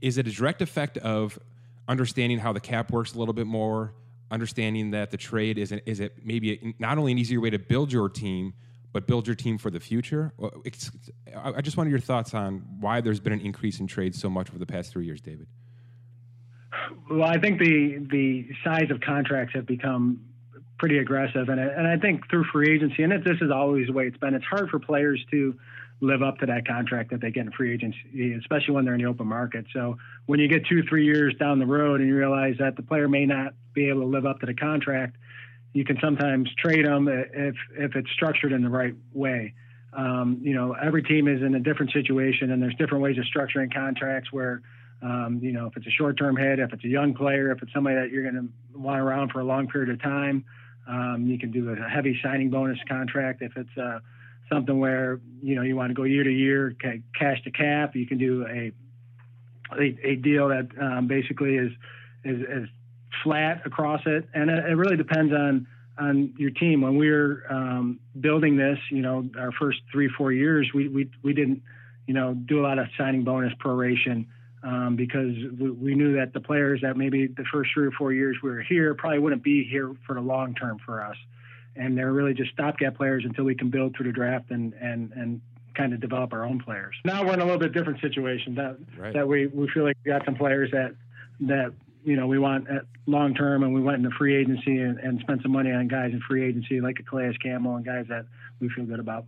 Is 0.00 0.18
it 0.18 0.26
a 0.26 0.30
direct 0.30 0.62
effect 0.62 0.96
of 0.98 1.38
understanding 1.86 2.38
how 2.38 2.52
the 2.52 2.60
cap 2.60 2.90
works 2.90 3.14
a 3.14 3.18
little 3.18 3.34
bit 3.34 3.46
more, 3.46 3.94
understanding 4.30 4.90
that 4.90 5.10
the 5.10 5.16
trade 5.16 5.58
is, 5.58 5.72
an, 5.72 5.80
is 5.86 6.00
it 6.00 6.16
maybe 6.24 6.74
not 6.78 6.98
only 6.98 7.12
an 7.12 7.18
easier 7.18 7.40
way 7.40 7.50
to 7.50 7.58
build 7.58 7.92
your 7.92 8.08
team, 8.08 8.54
but 8.92 9.06
build 9.06 9.26
your 9.26 9.36
team 9.36 9.58
for 9.58 9.70
the 9.70 9.80
future? 9.80 10.32
It's, 10.64 10.90
I 11.34 11.60
just 11.60 11.76
wanted 11.76 11.90
your 11.90 12.00
thoughts 12.00 12.34
on 12.34 12.64
why 12.80 13.00
there's 13.00 13.20
been 13.20 13.32
an 13.32 13.40
increase 13.40 13.80
in 13.80 13.86
trades 13.86 14.20
so 14.20 14.30
much 14.30 14.50
over 14.50 14.58
the 14.58 14.66
past 14.66 14.92
three 14.92 15.06
years, 15.06 15.20
David. 15.20 15.46
Well, 17.10 17.24
I 17.24 17.38
think 17.38 17.58
the 17.58 18.06
the 18.10 18.48
size 18.62 18.90
of 18.90 19.00
contracts 19.00 19.54
have 19.54 19.66
become 19.66 20.20
pretty 20.78 20.98
aggressive. 20.98 21.48
And 21.48 21.60
I, 21.60 21.64
and 21.64 21.86
I 21.86 21.96
think 21.96 22.28
through 22.30 22.44
free 22.44 22.74
agency, 22.74 23.02
and 23.02 23.12
it, 23.12 23.24
this 23.24 23.38
is 23.40 23.50
always 23.50 23.88
the 23.88 23.92
way 23.92 24.06
it's 24.06 24.16
been, 24.16 24.34
it's 24.34 24.44
hard 24.44 24.70
for 24.70 24.78
players 24.78 25.24
to 25.30 25.58
live 26.00 26.22
up 26.22 26.38
to 26.38 26.46
that 26.46 26.66
contract 26.66 27.10
that 27.10 27.20
they 27.20 27.30
get 27.30 27.46
in 27.46 27.52
free 27.52 27.74
agency, 27.74 28.34
especially 28.34 28.74
when 28.74 28.84
they're 28.84 28.94
in 28.94 29.02
the 29.02 29.08
open 29.08 29.26
market. 29.26 29.66
So 29.72 29.96
when 30.26 30.38
you 30.38 30.48
get 30.48 30.66
two, 30.66 30.82
three 30.88 31.04
years 31.04 31.34
down 31.40 31.58
the 31.58 31.66
road 31.66 32.00
and 32.00 32.08
you 32.08 32.16
realize 32.16 32.54
that 32.58 32.76
the 32.76 32.82
player 32.82 33.08
may 33.08 33.26
not 33.26 33.54
be 33.74 33.88
able 33.88 34.02
to 34.02 34.06
live 34.06 34.24
up 34.24 34.40
to 34.40 34.46
the 34.46 34.54
contract, 34.54 35.16
you 35.72 35.84
can 35.84 35.98
sometimes 36.00 36.48
trade 36.56 36.86
them 36.86 37.08
if 37.08 37.54
if 37.76 37.96
it's 37.96 38.10
structured 38.12 38.52
in 38.52 38.62
the 38.62 38.68
right 38.68 38.94
way. 39.12 39.54
Um, 39.92 40.38
you 40.42 40.54
know, 40.54 40.72
every 40.72 41.02
team 41.02 41.28
is 41.28 41.42
in 41.42 41.54
a 41.54 41.60
different 41.60 41.92
situation, 41.92 42.52
and 42.52 42.62
there's 42.62 42.74
different 42.76 43.02
ways 43.02 43.16
of 43.18 43.24
structuring 43.24 43.72
contracts 43.72 44.32
where. 44.32 44.62
Um, 45.00 45.38
you 45.40 45.52
know, 45.52 45.66
if 45.66 45.76
it's 45.76 45.86
a 45.86 45.92
short-term 45.92 46.36
hit, 46.36 46.58
if 46.58 46.72
it's 46.72 46.82
a 46.82 46.88
young 46.88 47.14
player, 47.14 47.52
if 47.52 47.62
it's 47.62 47.72
somebody 47.72 47.94
that 47.94 48.10
you're 48.10 48.28
going 48.28 48.34
to 48.34 48.76
want 48.76 48.98
around 48.98 49.30
for 49.30 49.38
a 49.38 49.44
long 49.44 49.68
period 49.68 49.90
of 49.90 50.02
time, 50.02 50.44
um, 50.88 51.24
you 51.24 51.38
can 51.38 51.52
do 51.52 51.70
a 51.70 51.88
heavy 51.88 52.18
signing 52.20 52.50
bonus 52.50 52.80
contract 52.88 53.40
if 53.40 53.56
it's 53.56 53.78
uh, 53.78 54.00
something 54.50 54.78
where 54.78 55.20
you 55.42 55.54
know 55.54 55.62
you 55.62 55.76
want 55.76 55.90
to 55.90 55.94
go 55.94 56.04
year 56.04 56.24
to 56.24 56.30
year, 56.30 56.74
cash 57.18 57.42
to 57.44 57.50
cap. 57.50 57.94
You 57.94 58.06
can 58.06 58.18
do 58.18 58.46
a 58.46 58.72
a, 59.78 59.98
a 60.02 60.16
deal 60.16 60.48
that 60.48 60.68
um, 60.80 61.06
basically 61.06 61.56
is, 61.56 61.72
is, 62.24 62.40
is 62.40 62.68
flat 63.22 63.66
across 63.66 64.00
it, 64.06 64.28
and 64.34 64.50
it, 64.50 64.64
it, 64.64 64.74
really 64.74 64.96
depends 64.96 65.32
on 65.32 65.66
on 65.98 66.32
your 66.38 66.50
team. 66.50 66.80
When 66.80 66.96
we 66.96 67.10
were 67.10 67.44
um, 67.50 68.00
building 68.20 68.56
this, 68.56 68.78
you 68.90 69.02
know, 69.02 69.28
our 69.38 69.52
first 69.52 69.80
three 69.92 70.08
four 70.16 70.32
years, 70.32 70.70
we 70.74 70.88
we 70.88 71.10
we 71.22 71.32
didn't 71.32 71.62
you 72.06 72.14
know 72.14 72.34
do 72.34 72.60
a 72.60 72.62
lot 72.62 72.78
of 72.78 72.86
signing 72.96 73.24
bonus 73.24 73.52
proration 73.62 74.26
um, 74.62 74.96
because 74.96 75.34
we, 75.58 75.70
we, 75.70 75.94
knew 75.94 76.16
that 76.16 76.32
the 76.32 76.40
players 76.40 76.80
that 76.82 76.96
maybe 76.96 77.26
the 77.26 77.44
first 77.52 77.70
three 77.74 77.86
or 77.86 77.92
four 77.92 78.12
years 78.12 78.36
we 78.42 78.50
were 78.50 78.62
here 78.62 78.94
probably 78.94 79.18
wouldn't 79.18 79.42
be 79.42 79.64
here 79.64 79.94
for 80.06 80.14
the 80.14 80.20
long 80.20 80.54
term 80.54 80.78
for 80.84 81.02
us. 81.02 81.16
And 81.78 81.96
they're 81.96 82.12
really 82.12 82.34
just 82.34 82.50
stopgap 82.52 82.96
players 82.96 83.24
until 83.24 83.44
we 83.44 83.54
can 83.54 83.70
build 83.70 83.94
through 83.96 84.06
the 84.06 84.12
draft 84.12 84.50
and, 84.50 84.74
and, 84.74 85.12
and 85.12 85.40
kind 85.74 85.94
of 85.94 86.00
develop 86.00 86.32
our 86.32 86.44
own 86.44 86.60
players. 86.60 86.96
Now 87.04 87.24
we're 87.24 87.34
in 87.34 87.40
a 87.40 87.44
little 87.44 87.58
bit 87.58 87.72
different 87.72 88.00
situation 88.00 88.54
that, 88.56 88.76
right. 88.98 89.14
that 89.14 89.28
we, 89.28 89.46
we 89.46 89.68
feel 89.70 89.84
like 89.84 89.96
we 90.04 90.10
got 90.10 90.24
some 90.24 90.34
players 90.34 90.70
that, 90.72 90.94
that, 91.40 91.72
you 92.04 92.16
know, 92.16 92.26
we 92.26 92.38
want 92.38 92.68
at 92.68 92.82
long 93.06 93.34
term 93.34 93.62
and 93.62 93.72
we 93.72 93.80
went 93.80 93.98
into 93.98 94.10
free 94.16 94.36
agency 94.36 94.78
and, 94.78 94.98
and 94.98 95.20
spent 95.20 95.42
some 95.42 95.52
money 95.52 95.70
on 95.70 95.86
guys 95.88 96.12
in 96.12 96.20
free 96.28 96.44
agency 96.44 96.80
like 96.80 96.98
a 96.98 97.02
Calais 97.02 97.36
Campbell 97.42 97.76
and 97.76 97.84
guys 97.84 98.06
that 98.08 98.26
we 98.60 98.68
feel 98.70 98.84
good 98.84 99.00
about 99.00 99.24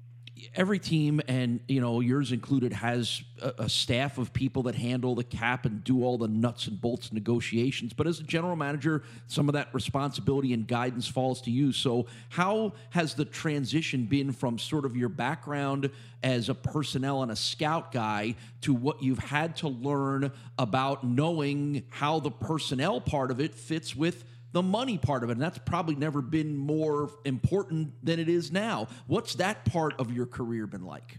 every 0.55 0.79
team, 0.79 1.21
and 1.29 1.61
you 1.69 1.81
know 1.81 2.01
yours 2.01 2.33
included, 2.33 2.73
has 2.73 3.23
a, 3.41 3.55
a, 3.59 3.69
staff 3.69 4.19
of 4.19 4.33
people 4.33 4.65
that 4.65 4.75
handle 4.75 5.15
the 5.15 5.25
cap 5.25 5.65
and 5.65 5.83
do 5.85 6.05
all 6.05 6.19
the 6.19 6.29
nuts 6.29 6.67
and 6.67 6.81
bolts 6.81 7.13
negotiations. 7.13 7.93
But 7.93 8.07
as 8.07 8.21
a 8.21 8.23
general 8.23 8.57
manager, 8.57 9.03
some 9.27 9.49
of 9.49 9.55
that 9.55 9.73
responsibility 9.75 10.53
and 10.53 10.67
guidance 10.67 11.07
falls 11.07 11.41
to 11.43 11.51
you. 11.51 11.73
So, 11.73 12.07
how 12.29 12.75
has 12.91 13.15
the 13.15 13.25
transition 13.25 14.07
been 14.07 14.33
from 14.33 14.59
sort 14.59 14.85
of 14.85 14.97
your 14.97 15.09
background 15.09 15.91
as 16.23 16.49
a 16.49 16.55
personnel 16.55 17.23
and 17.23 17.33
a 17.33 17.37
scout 17.37 17.93
guy 17.93 18.35
to 18.63 18.75
what 18.75 19.03
you've 19.03 19.19
had 19.19 19.57
to 19.57 19.69
learn 19.69 20.33
about 20.59 21.05
knowing 21.05 21.85
how 21.91 22.21
the 22.21 22.31
personnel 22.31 23.01
part 23.01 23.31
of 23.31 23.41
it 23.41 23.55
fits 23.55 23.97
with? 23.97 24.25
The 24.53 24.63
money 24.63 24.99
part 24.99 25.23
of 25.23 25.31
it. 25.31 25.35
And 25.35 25.43
that's 25.43 25.59
probably 25.59 25.95
never 25.95 26.23
been 26.23 26.57
more 26.57 27.11
important 27.25 27.93
than 28.05 28.19
it 28.19 28.29
is 28.29 28.51
now. 28.51 28.89
What's 29.07 29.35
that 29.37 29.65
part 29.65 29.95
of 29.99 30.13
your 30.13 30.27
career 30.27 30.67
been 30.67 30.85
like? 30.85 31.19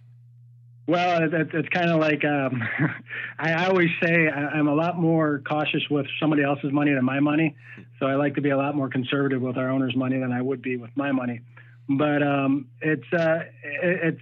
Well, 0.87 1.29
it's 1.31 1.69
kind 1.69 1.89
of 1.89 2.01
like 2.01 2.25
um, 2.25 2.61
I 3.39 3.65
always 3.65 3.89
say 4.03 4.27
I'm 4.27 4.67
a 4.67 4.73
lot 4.73 4.97
more 4.97 5.41
cautious 5.47 5.83
with 5.89 6.05
somebody 6.19 6.43
else's 6.43 6.73
money 6.73 6.93
than 6.93 7.05
my 7.05 7.19
money. 7.19 7.55
So 7.99 8.07
I 8.07 8.15
like 8.15 8.35
to 8.35 8.41
be 8.41 8.49
a 8.49 8.57
lot 8.57 8.75
more 8.75 8.89
conservative 8.89 9.41
with 9.41 9.57
our 9.57 9.69
owner's 9.69 9.95
money 9.95 10.19
than 10.19 10.31
I 10.31 10.41
would 10.41 10.61
be 10.61 10.77
with 10.77 10.89
my 10.95 11.11
money. 11.11 11.41
But 11.87 12.23
um, 12.23 12.67
it's 12.81 13.05
uh, 13.13 13.43
it's 13.63 14.21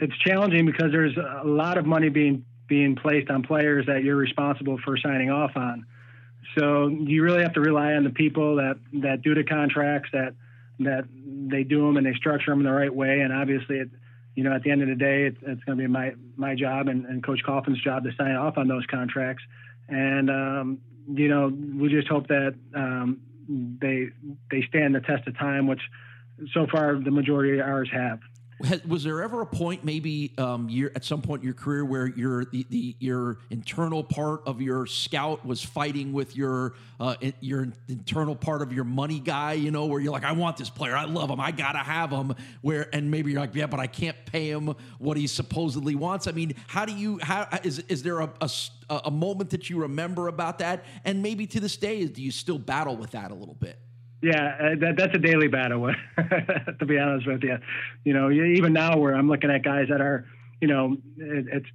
it's 0.00 0.18
challenging 0.18 0.66
because 0.66 0.90
there's 0.90 1.16
a 1.16 1.46
lot 1.46 1.78
of 1.78 1.86
money 1.86 2.08
being 2.08 2.44
being 2.68 2.96
placed 2.96 3.30
on 3.30 3.42
players 3.42 3.86
that 3.86 4.02
you're 4.02 4.16
responsible 4.16 4.78
for 4.84 4.96
signing 4.96 5.30
off 5.30 5.52
on. 5.56 5.86
So 6.56 6.88
you 6.88 7.22
really 7.22 7.42
have 7.42 7.54
to 7.54 7.60
rely 7.60 7.92
on 7.94 8.04
the 8.04 8.10
people 8.10 8.56
that 8.56 8.78
that 8.94 9.22
do 9.22 9.34
the 9.34 9.44
contracts 9.44 10.10
that 10.12 10.34
that 10.80 11.04
they 11.48 11.62
do 11.62 11.86
them 11.86 11.96
and 11.96 12.06
they 12.06 12.14
structure 12.14 12.50
them 12.50 12.60
in 12.60 12.66
the 12.66 12.72
right 12.72 12.94
way. 12.94 13.20
And 13.20 13.32
obviously, 13.32 13.76
it, 13.76 13.90
you 14.34 14.44
know, 14.44 14.54
at 14.54 14.62
the 14.62 14.70
end 14.70 14.82
of 14.82 14.88
the 14.88 14.94
day, 14.94 15.24
it, 15.24 15.36
it's 15.42 15.62
going 15.64 15.78
to 15.78 15.82
be 15.82 15.86
my 15.86 16.12
my 16.36 16.54
job 16.54 16.88
and, 16.88 17.06
and 17.06 17.24
Coach 17.24 17.40
Coughlin's 17.44 17.80
job 17.82 18.04
to 18.04 18.10
sign 18.16 18.34
off 18.34 18.58
on 18.58 18.68
those 18.68 18.84
contracts. 18.86 19.42
And 19.88 20.30
um, 20.30 20.78
you 21.08 21.28
know, 21.28 21.48
we 21.48 21.88
just 21.88 22.08
hope 22.08 22.28
that 22.28 22.54
um, 22.74 23.20
they 23.48 24.08
they 24.50 24.62
stand 24.68 24.94
the 24.94 25.00
test 25.00 25.26
of 25.26 25.38
time, 25.38 25.66
which 25.66 25.82
so 26.52 26.66
far 26.70 26.96
the 26.96 27.10
majority 27.10 27.58
of 27.58 27.66
ours 27.66 27.88
have. 27.92 28.20
Was 28.86 29.04
there 29.04 29.22
ever 29.22 29.40
a 29.40 29.46
point, 29.46 29.84
maybe 29.84 30.32
um, 30.38 30.68
at 30.94 31.04
some 31.04 31.22
point 31.22 31.42
in 31.42 31.46
your 31.46 31.54
career, 31.54 31.84
where 31.84 32.06
your 32.06 32.44
the, 32.44 32.66
the 32.70 32.96
your 32.98 33.38
internal 33.50 34.04
part 34.04 34.42
of 34.46 34.60
your 34.60 34.86
scout 34.86 35.44
was 35.44 35.62
fighting 35.62 36.12
with 36.12 36.36
your 36.36 36.74
uh, 37.00 37.14
your 37.40 37.68
internal 37.88 38.36
part 38.36 38.62
of 38.62 38.72
your 38.72 38.84
money 38.84 39.20
guy? 39.20 39.54
You 39.54 39.70
know, 39.70 39.86
where 39.86 40.00
you're 40.00 40.12
like, 40.12 40.24
I 40.24 40.32
want 40.32 40.56
this 40.56 40.70
player, 40.70 40.96
I 40.96 41.04
love 41.04 41.30
him, 41.30 41.40
I 41.40 41.50
gotta 41.50 41.78
have 41.78 42.10
him. 42.10 42.34
Where 42.60 42.88
and 42.94 43.10
maybe 43.10 43.32
you're 43.32 43.40
like, 43.40 43.54
yeah, 43.54 43.66
but 43.66 43.80
I 43.80 43.86
can't 43.86 44.16
pay 44.26 44.50
him 44.50 44.74
what 44.98 45.16
he 45.16 45.26
supposedly 45.26 45.94
wants. 45.94 46.26
I 46.26 46.32
mean, 46.32 46.54
how 46.68 46.84
do 46.84 46.92
you 46.92 47.18
how 47.22 47.48
is 47.64 47.80
is 47.80 48.02
there 48.02 48.20
a, 48.20 48.30
a, 48.40 48.50
a 49.06 49.10
moment 49.10 49.50
that 49.50 49.70
you 49.70 49.80
remember 49.80 50.28
about 50.28 50.58
that? 50.58 50.84
And 51.04 51.22
maybe 51.22 51.46
to 51.48 51.60
this 51.60 51.76
day, 51.76 52.04
do 52.06 52.22
you 52.22 52.30
still 52.30 52.58
battle 52.58 52.96
with 52.96 53.12
that 53.12 53.30
a 53.30 53.34
little 53.34 53.54
bit? 53.54 53.78
Yeah, 54.22 54.54
uh, 54.60 54.68
that, 54.80 54.94
that's 54.96 55.14
a 55.14 55.18
daily 55.18 55.48
battle. 55.48 55.92
to 56.78 56.86
be 56.86 56.98
honest 56.98 57.26
with 57.26 57.42
you, 57.42 57.58
you 58.04 58.14
know, 58.14 58.30
even 58.30 58.72
now 58.72 58.96
where 58.96 59.14
I'm 59.14 59.28
looking 59.28 59.50
at 59.50 59.64
guys 59.64 59.88
that 59.90 60.00
are, 60.00 60.26
you 60.60 60.68
know, 60.68 60.96
it, 61.16 61.46
it's 61.52 61.66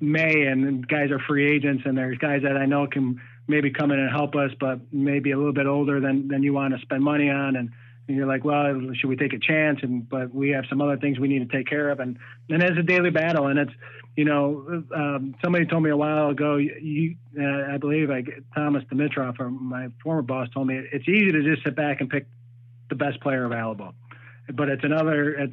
May 0.00 0.42
and 0.42 0.86
guys 0.86 1.10
are 1.10 1.18
free 1.20 1.50
agents, 1.50 1.84
and 1.86 1.96
there's 1.96 2.18
guys 2.18 2.42
that 2.42 2.58
I 2.58 2.66
know 2.66 2.86
can 2.86 3.18
maybe 3.48 3.70
come 3.70 3.90
in 3.92 3.98
and 3.98 4.10
help 4.10 4.34
us, 4.34 4.50
but 4.60 4.80
maybe 4.92 5.30
a 5.30 5.38
little 5.38 5.54
bit 5.54 5.66
older 5.66 6.00
than 6.00 6.28
than 6.28 6.42
you 6.42 6.52
want 6.52 6.74
to 6.74 6.80
spend 6.80 7.02
money 7.02 7.30
on, 7.30 7.56
and, 7.56 7.70
and 8.08 8.16
you're 8.16 8.26
like, 8.26 8.44
well, 8.44 8.72
should 8.94 9.08
we 9.08 9.16
take 9.16 9.32
a 9.32 9.38
chance? 9.38 9.80
And 9.82 10.08
but 10.08 10.34
we 10.34 10.50
have 10.50 10.64
some 10.68 10.80
other 10.80 10.96
things 10.96 11.18
we 11.18 11.28
need 11.28 11.48
to 11.48 11.56
take 11.56 11.66
care 11.66 11.90
of, 11.90 12.00
and 12.00 12.18
and 12.48 12.62
it's 12.62 12.78
a 12.78 12.82
daily 12.82 13.10
battle, 13.10 13.46
and 13.46 13.58
it's 13.58 13.72
you 14.16 14.24
know, 14.24 14.82
um, 14.94 15.34
somebody 15.44 15.66
told 15.66 15.82
me 15.82 15.90
a 15.90 15.96
while 15.96 16.30
ago, 16.30 16.56
you, 16.56 17.16
uh, 17.38 17.74
I 17.74 17.76
believe 17.76 18.10
I, 18.10 18.24
Thomas 18.54 18.82
Dimitroff, 18.90 19.38
or 19.38 19.50
my 19.50 19.88
former 20.02 20.22
boss, 20.22 20.48
told 20.54 20.68
me 20.68 20.80
it's 20.90 21.06
easy 21.06 21.32
to 21.32 21.42
just 21.42 21.62
sit 21.64 21.76
back 21.76 22.00
and 22.00 22.08
pick 22.08 22.26
the 22.88 22.94
best 22.94 23.20
player 23.20 23.44
available, 23.44 23.92
but 24.54 24.70
it's 24.70 24.84
another 24.84 25.48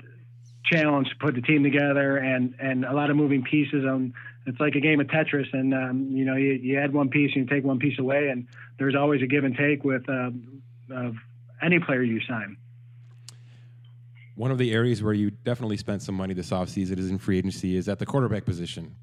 challenge 0.64 1.10
to 1.10 1.16
put 1.18 1.36
the 1.36 1.42
team 1.42 1.62
together 1.62 2.18
and 2.18 2.56
and 2.60 2.86
a 2.86 2.94
lot 2.94 3.10
of 3.10 3.18
moving 3.18 3.44
pieces. 3.44 3.86
On 3.86 4.14
it's 4.46 4.60
like 4.60 4.76
a 4.76 4.80
game 4.80 5.02
of 5.02 5.08
Tetris, 5.08 5.54
and 5.54 5.74
um, 5.74 6.08
you 6.12 6.24
know, 6.24 6.36
you, 6.36 6.54
you 6.54 6.80
add 6.80 6.94
one 6.94 7.10
piece 7.10 7.32
and 7.36 7.50
you 7.50 7.56
take 7.56 7.66
one 7.66 7.80
piece 7.80 8.00
away, 8.00 8.30
and 8.30 8.48
there's 8.80 8.96
always 8.96 9.22
a 9.22 9.28
give 9.28 9.44
and 9.44 9.58
take 9.58 9.84
with 9.84 10.08
um, 10.08 10.62
of 10.90 11.16
any 11.64 11.80
player 11.80 12.04
you 12.04 12.20
sign. 12.28 12.58
One 14.36 14.52
of 14.52 14.58
the 14.58 14.72
areas 14.74 15.04
where 15.04 15.14
you 15.14 15.30
definitely 15.30 15.78
spent 15.78 16.02
some 16.02 16.16
money 16.16 16.34
this 16.34 16.50
offseason 16.50 16.98
is 16.98 17.10
in 17.10 17.20
free 17.20 17.38
agency 17.38 17.78
is 17.78 17.88
at 17.88 18.00
the 18.00 18.06
quarterback 18.06 18.46
position. 18.46 18.96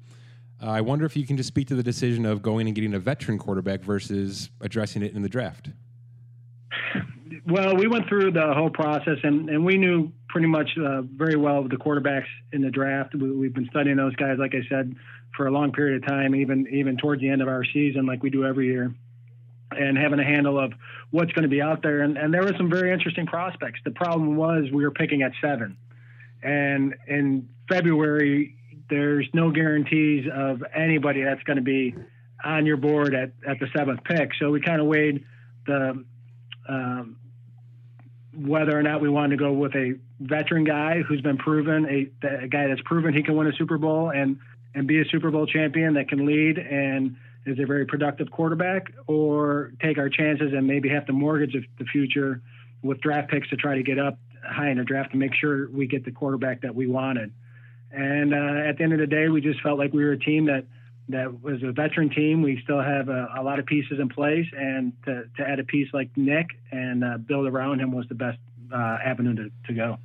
Uh, 0.61 0.69
I 0.69 0.81
wonder 0.81 1.05
if 1.05 1.15
you 1.15 1.25
can 1.25 1.37
just 1.37 1.47
speak 1.47 1.67
to 1.69 1.75
the 1.75 1.83
decision 1.83 2.25
of 2.25 2.41
going 2.41 2.67
and 2.67 2.75
getting 2.75 2.93
a 2.93 2.99
veteran 2.99 3.39
quarterback 3.39 3.81
versus 3.81 4.49
addressing 4.59 5.01
it 5.01 5.13
in 5.13 5.21
the 5.21 5.29
draft. 5.29 5.69
Well, 7.47 7.75
we 7.75 7.87
went 7.87 8.07
through 8.07 8.31
the 8.31 8.53
whole 8.53 8.69
process, 8.69 9.17
and, 9.23 9.49
and 9.49 9.65
we 9.65 9.77
knew 9.77 10.11
pretty 10.29 10.47
much 10.47 10.69
uh, 10.77 11.01
very 11.01 11.37
well 11.37 11.63
the 11.63 11.77
quarterbacks 11.77 12.27
in 12.51 12.61
the 12.61 12.69
draft. 12.69 13.15
We, 13.15 13.47
have 13.47 13.53
been 13.53 13.67
studying 13.71 13.97
those 13.97 14.15
guys, 14.17 14.37
like 14.37 14.53
I 14.53 14.67
said, 14.69 14.95
for 15.35 15.47
a 15.47 15.51
long 15.51 15.71
period 15.71 16.03
of 16.03 16.09
time, 16.09 16.35
even 16.35 16.67
even 16.71 16.97
towards 16.97 17.21
the 17.21 17.29
end 17.29 17.41
of 17.41 17.47
our 17.47 17.63
season, 17.73 18.05
like 18.05 18.21
we 18.21 18.29
do 18.29 18.45
every 18.45 18.67
year 18.67 18.93
and 19.71 19.97
having 19.97 20.19
a 20.19 20.23
handle 20.23 20.59
of 20.59 20.73
what's 21.11 21.31
going 21.33 21.43
to 21.43 21.49
be 21.49 21.61
out 21.61 21.81
there. 21.81 22.01
And, 22.01 22.17
and 22.17 22.33
there 22.33 22.41
were 22.41 22.53
some 22.57 22.69
very 22.69 22.91
interesting 22.91 23.25
prospects. 23.25 23.79
The 23.85 23.91
problem 23.91 24.35
was 24.35 24.65
we 24.71 24.83
were 24.83 24.91
picking 24.91 25.21
at 25.21 25.31
seven. 25.41 25.77
And 26.43 26.95
in 27.07 27.49
February, 27.69 28.55
there's 28.89 29.27
no 29.33 29.51
guarantees 29.51 30.27
of 30.33 30.63
anybody 30.75 31.23
that's 31.23 31.43
going 31.43 31.57
to 31.57 31.63
be 31.63 31.95
on 32.43 32.65
your 32.65 32.77
board 32.77 33.13
at, 33.13 33.31
at 33.47 33.59
the 33.59 33.67
seventh 33.75 34.03
pick. 34.03 34.31
So 34.39 34.49
we 34.49 34.61
kind 34.61 34.81
of 34.81 34.87
weighed 34.87 35.23
the 35.65 36.03
um, 36.67 37.17
whether 38.33 38.77
or 38.77 38.83
not 38.83 39.01
we 39.01 39.09
wanted 39.09 39.37
to 39.37 39.43
go 39.43 39.51
with 39.51 39.75
a 39.75 39.95
veteran 40.19 40.63
guy 40.63 41.01
who's 41.01 41.21
been 41.21 41.37
proven, 41.37 41.85
a, 41.85 42.27
a 42.43 42.47
guy 42.47 42.67
that's 42.67 42.81
proven 42.85 43.13
he 43.13 43.23
can 43.23 43.35
win 43.35 43.47
a 43.47 43.53
Super 43.53 43.77
Bowl 43.77 44.09
and 44.09 44.37
and 44.73 44.87
be 44.87 45.01
a 45.01 45.05
Super 45.11 45.31
Bowl 45.31 45.45
champion 45.45 45.95
that 45.95 46.07
can 46.07 46.25
lead 46.25 46.57
and 46.57 47.17
is 47.45 47.59
a 47.59 47.65
very 47.65 47.85
productive 47.85 48.29
quarterback, 48.31 48.91
or 49.07 49.71
take 49.81 49.97
our 49.97 50.09
chances 50.09 50.53
and 50.53 50.67
maybe 50.67 50.89
have 50.89 51.05
to 51.07 51.13
mortgage 51.13 51.55
the 51.77 51.85
future 51.85 52.41
with 52.83 52.99
draft 53.01 53.29
picks 53.29 53.49
to 53.49 53.55
try 53.55 53.75
to 53.75 53.83
get 53.83 53.99
up 53.99 54.17
high 54.43 54.69
in 54.69 54.77
the 54.77 54.83
draft 54.83 55.11
to 55.11 55.17
make 55.17 55.33
sure 55.33 55.69
we 55.69 55.87
get 55.87 56.05
the 56.05 56.11
quarterback 56.11 56.61
that 56.61 56.73
we 56.73 56.87
wanted. 56.87 57.31
And 57.91 58.33
uh, 58.33 58.69
at 58.69 58.77
the 58.77 58.83
end 58.83 58.93
of 58.93 58.99
the 58.99 59.07
day, 59.07 59.29
we 59.29 59.41
just 59.41 59.61
felt 59.61 59.77
like 59.77 59.93
we 59.93 60.03
were 60.03 60.13
a 60.13 60.19
team 60.19 60.45
that 60.45 60.65
that 61.09 61.41
was 61.41 61.61
a 61.63 61.71
veteran 61.71 62.09
team. 62.09 62.41
We 62.41 62.61
still 62.63 62.81
have 62.81 63.09
a, 63.09 63.27
a 63.37 63.43
lot 63.43 63.59
of 63.59 63.65
pieces 63.65 63.99
in 63.99 64.07
place, 64.07 64.45
and 64.57 64.93
to, 65.05 65.23
to, 65.37 65.47
add 65.47 65.59
a 65.59 65.63
piece 65.63 65.89
like 65.93 66.09
Nick 66.15 66.47
and 66.71 67.03
uh, 67.03 67.17
build 67.17 67.47
around 67.47 67.81
him 67.81 67.91
was 67.91 68.07
the 68.07 68.15
best 68.15 68.37
uh, 68.71 68.97
avenue 69.03 69.35
to, 69.35 69.51
to 69.67 69.73
go. 69.73 69.97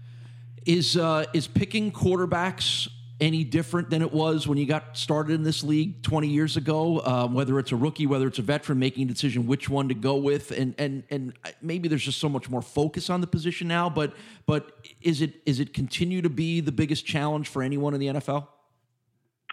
Is 0.64 0.96
uh, 0.96 1.26
is 1.32 1.46
picking 1.46 1.92
quarterbacks 1.92 2.88
any 3.20 3.44
different 3.44 3.88
than 3.88 4.02
it 4.02 4.12
was 4.12 4.46
when 4.46 4.58
you 4.58 4.66
got 4.66 4.96
started 4.96 5.32
in 5.34 5.42
this 5.42 5.62
league 5.62 6.02
20 6.02 6.28
years 6.28 6.56
ago? 6.56 7.00
Um, 7.04 7.34
whether 7.34 7.58
it's 7.58 7.72
a 7.72 7.76
rookie, 7.76 8.06
whether 8.06 8.26
it's 8.26 8.38
a 8.38 8.42
veteran, 8.42 8.78
making 8.78 9.04
a 9.04 9.12
decision 9.12 9.46
which 9.46 9.68
one 9.68 9.88
to 9.88 9.94
go 9.94 10.16
with, 10.16 10.50
and 10.50 10.74
and 10.78 11.02
and 11.10 11.32
maybe 11.62 11.88
there's 11.88 12.04
just 12.04 12.18
so 12.18 12.28
much 12.28 12.50
more 12.50 12.62
focus 12.62 13.08
on 13.08 13.20
the 13.20 13.26
position 13.26 13.68
now. 13.68 13.88
But 13.88 14.14
but 14.44 14.86
is 15.00 15.22
it 15.22 15.34
is 15.46 15.60
it 15.60 15.72
continue 15.72 16.22
to 16.22 16.30
be 16.30 16.60
the 16.60 16.72
biggest 16.72 17.06
challenge 17.06 17.48
for 17.48 17.62
anyone 17.62 17.94
in 17.94 18.00
the 18.00 18.06
NFL? 18.06 18.48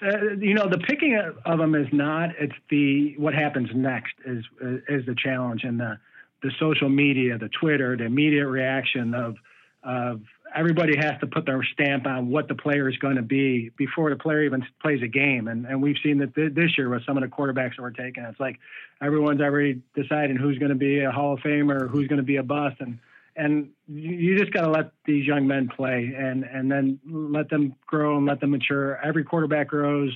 Uh, 0.02 0.34
you 0.40 0.54
know, 0.54 0.68
the 0.68 0.80
picking 0.80 1.18
of 1.46 1.60
them 1.60 1.76
is 1.76 1.88
not. 1.94 2.32
It's 2.40 2.56
the 2.70 3.16
what 3.18 3.34
happens 3.34 3.70
next 3.74 4.14
is 4.26 4.44
is 4.90 5.06
the 5.06 5.16
challenge, 5.16 5.64
and 5.64 5.80
the 5.80 5.98
the 6.42 6.52
social 6.60 6.90
media, 6.90 7.38
the 7.38 7.50
Twitter, 7.50 7.96
the 7.96 8.06
immediate 8.06 8.48
reaction 8.48 9.14
of 9.14 9.38
of 9.84 10.22
everybody 10.56 10.96
has 10.98 11.20
to 11.20 11.28
put 11.28 11.46
their 11.46 11.64
stamp 11.74 12.06
on 12.06 12.30
what 12.30 12.48
the 12.48 12.56
player 12.56 12.90
is 12.90 12.98
going 12.98 13.16
to 13.16 13.22
be 13.22 13.70
before 13.78 14.10
the 14.10 14.16
player 14.16 14.44
even 14.44 14.66
plays 14.82 15.02
a 15.02 15.08
game. 15.08 15.48
And 15.48 15.66
and 15.66 15.82
we've 15.82 15.98
seen 16.04 16.18
that 16.20 16.36
th- 16.36 16.54
this 16.54 16.78
year 16.78 16.90
with 16.90 17.06
some 17.06 17.18
of 17.18 17.24
the 17.24 17.30
quarterbacks 17.30 17.76
that 17.76 17.82
were 17.82 17.92
taken. 17.92 18.26
It's 18.26 18.40
like 18.40 18.60
everyone's 19.02 19.42
already 19.42 19.82
deciding 19.96 20.38
who's 20.38 20.58
going 20.58 20.70
to 20.70 20.76
be 20.76 21.00
a 21.00 21.12
Hall 21.12 21.34
of 21.34 21.40
Famer, 21.40 21.84
or 21.84 21.88
who's 21.88 22.08
going 22.08 22.18
to 22.18 22.24
be 22.24 22.38
a 22.38 22.44
bust, 22.44 22.78
and 22.80 23.00
and 23.36 23.70
you 23.88 24.38
just 24.38 24.54
got 24.54 24.62
to 24.62 24.70
let 24.70 24.92
these 25.06 25.26
young 25.26 25.48
men 25.48 25.68
play 25.68 26.14
and 26.16 26.44
and 26.44 26.72
then 26.72 27.00
let 27.10 27.50
them 27.50 27.76
grow 27.86 28.18
and 28.18 28.26
let 28.26 28.40
them 28.40 28.52
mature. 28.52 28.98
Every 29.04 29.24
quarterback 29.24 29.70
grows 29.70 30.12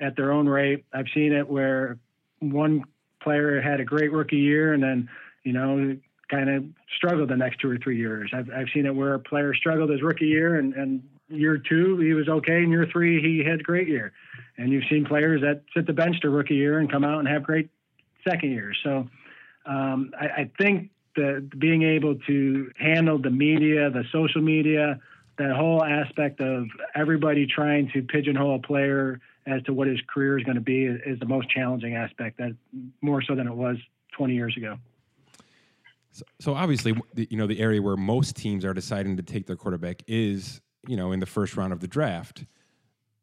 at 0.00 0.16
their 0.16 0.32
own 0.32 0.48
rate. 0.48 0.84
I've 0.92 1.08
seen 1.14 1.32
it 1.32 1.48
where 1.48 1.98
one 2.40 2.84
player 3.20 3.60
had 3.60 3.80
a 3.80 3.84
great 3.84 4.12
rookie 4.12 4.36
year 4.36 4.72
and 4.72 4.82
then 4.82 5.08
you 5.42 5.52
know 5.52 5.96
kind 6.28 6.50
of 6.50 6.64
struggled 6.96 7.30
the 7.30 7.36
next 7.36 7.60
two 7.60 7.70
or 7.70 7.78
three 7.78 7.96
years. 7.96 8.30
I've, 8.34 8.50
I've 8.50 8.68
seen 8.74 8.86
it 8.86 8.94
where 8.94 9.14
a 9.14 9.18
player 9.18 9.54
struggled 9.54 9.90
his 9.90 10.02
rookie 10.02 10.26
year 10.26 10.56
and, 10.56 10.74
and 10.74 11.02
year 11.28 11.58
two, 11.58 11.98
he 11.98 12.14
was 12.14 12.28
okay. 12.28 12.62
And 12.62 12.70
year 12.70 12.86
three, 12.90 13.20
he 13.20 13.48
had 13.48 13.60
a 13.60 13.62
great 13.62 13.88
year. 13.88 14.12
And 14.56 14.72
you've 14.72 14.84
seen 14.90 15.04
players 15.04 15.40
that 15.42 15.62
sit 15.74 15.86
the 15.86 15.92
bench 15.92 16.20
to 16.20 16.30
rookie 16.30 16.54
year 16.54 16.78
and 16.78 16.90
come 16.90 17.04
out 17.04 17.18
and 17.18 17.28
have 17.28 17.42
great 17.42 17.70
second 18.28 18.50
years. 18.50 18.76
So 18.82 19.08
um, 19.66 20.12
I, 20.18 20.26
I 20.26 20.50
think 20.58 20.90
that 21.16 21.50
being 21.58 21.82
able 21.82 22.16
to 22.26 22.70
handle 22.78 23.18
the 23.18 23.30
media, 23.30 23.90
the 23.90 24.04
social 24.12 24.40
media, 24.40 25.00
that 25.38 25.54
whole 25.54 25.84
aspect 25.84 26.40
of 26.40 26.66
everybody 26.94 27.46
trying 27.46 27.90
to 27.92 28.02
pigeonhole 28.02 28.56
a 28.56 28.58
player 28.58 29.20
as 29.46 29.62
to 29.64 29.72
what 29.72 29.86
his 29.86 29.98
career 30.12 30.38
is 30.38 30.44
going 30.44 30.56
to 30.56 30.60
be 30.60 30.84
is 30.84 31.18
the 31.20 31.26
most 31.26 31.48
challenging 31.50 31.94
aspect 31.94 32.38
that 32.38 32.54
more 33.00 33.22
so 33.22 33.34
than 33.34 33.46
it 33.46 33.54
was 33.54 33.76
20 34.16 34.34
years 34.34 34.56
ago. 34.56 34.76
So, 36.18 36.24
so 36.40 36.54
obviously, 36.54 36.94
you 37.14 37.36
know, 37.36 37.46
the 37.46 37.60
area 37.60 37.80
where 37.80 37.96
most 37.96 38.34
teams 38.34 38.64
are 38.64 38.74
deciding 38.74 39.16
to 39.18 39.22
take 39.22 39.46
their 39.46 39.56
quarterback 39.56 40.02
is, 40.08 40.60
you 40.88 40.96
know, 40.96 41.12
in 41.12 41.20
the 41.20 41.26
first 41.26 41.56
round 41.56 41.72
of 41.72 41.80
the 41.80 41.86
draft. 41.86 42.44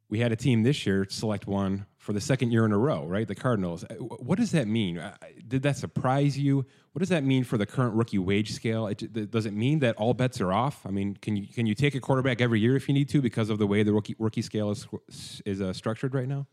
We 0.08 0.20
had 0.20 0.32
a 0.32 0.36
team 0.36 0.64
this 0.64 0.86
year 0.86 1.06
select 1.10 1.48
one 1.48 1.88
for 1.98 2.14
the 2.14 2.22
second 2.22 2.52
year 2.52 2.64
in 2.64 2.72
a 2.72 2.78
row, 2.78 3.06
right? 3.06 3.28
The 3.28 3.36
Cardinals. 3.36 3.84
Uh, 3.84 3.96
what 3.96 4.38
does 4.38 4.52
that 4.52 4.68
mean? 4.68 5.02
Did 5.48 5.64
that 5.64 5.75
surprise 5.75 6.38
you? 6.38 6.66
What 6.94 7.00
does 7.00 7.10
that 7.10 7.24
mean 7.24 7.44
for 7.44 7.58
the 7.58 7.66
current 7.66 7.96
rookie 7.96 8.20
wage 8.20 8.54
scale? 8.54 8.88
It, 8.88 9.32
does 9.32 9.46
it 9.46 9.54
mean 9.54 9.80
that 9.80 9.96
all 9.98 10.14
bets 10.14 10.40
are 10.40 10.54
off? 10.54 10.86
I 10.86 10.92
mean, 10.92 11.18
can 11.22 11.36
you 11.36 11.48
can 11.48 11.66
you 11.66 11.75
take 11.75 11.96
a 11.96 12.00
quarterback 12.00 12.40
every 12.40 12.62
year 12.62 12.78
if 12.78 12.88
you 12.88 12.94
need 12.94 13.10
to 13.10 13.22
because 13.22 13.50
of 13.50 13.58
the 13.58 13.68
way 13.68 13.84
the 13.84 13.92
rookie 13.92 14.16
rookie 14.20 14.44
scale 14.44 14.72
is 14.72 14.88
is 15.46 15.60
uh, 15.60 15.74
structured 15.74 16.14
right 16.14 16.28
now? 16.28 16.46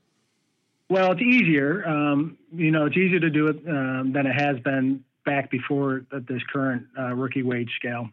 Well, 0.89 1.13
it's 1.13 1.23
easier. 1.23 1.87
Um, 1.87 2.39
you 2.53 2.71
know, 2.71 2.87
it's 2.87 2.97
easier 2.97 3.21
to 3.21 3.31
do 3.31 3.49
it 3.49 3.57
um, 3.69 4.13
than 4.13 4.27
it 4.27 4.33
has 4.33 4.59
been 4.61 5.05
back 5.25 5.51
before 5.51 6.05
this 6.11 6.43
current 6.53 6.87
uh, 6.99 7.15
rookie 7.15 7.43
wage 7.43 7.71
scale. 7.77 8.09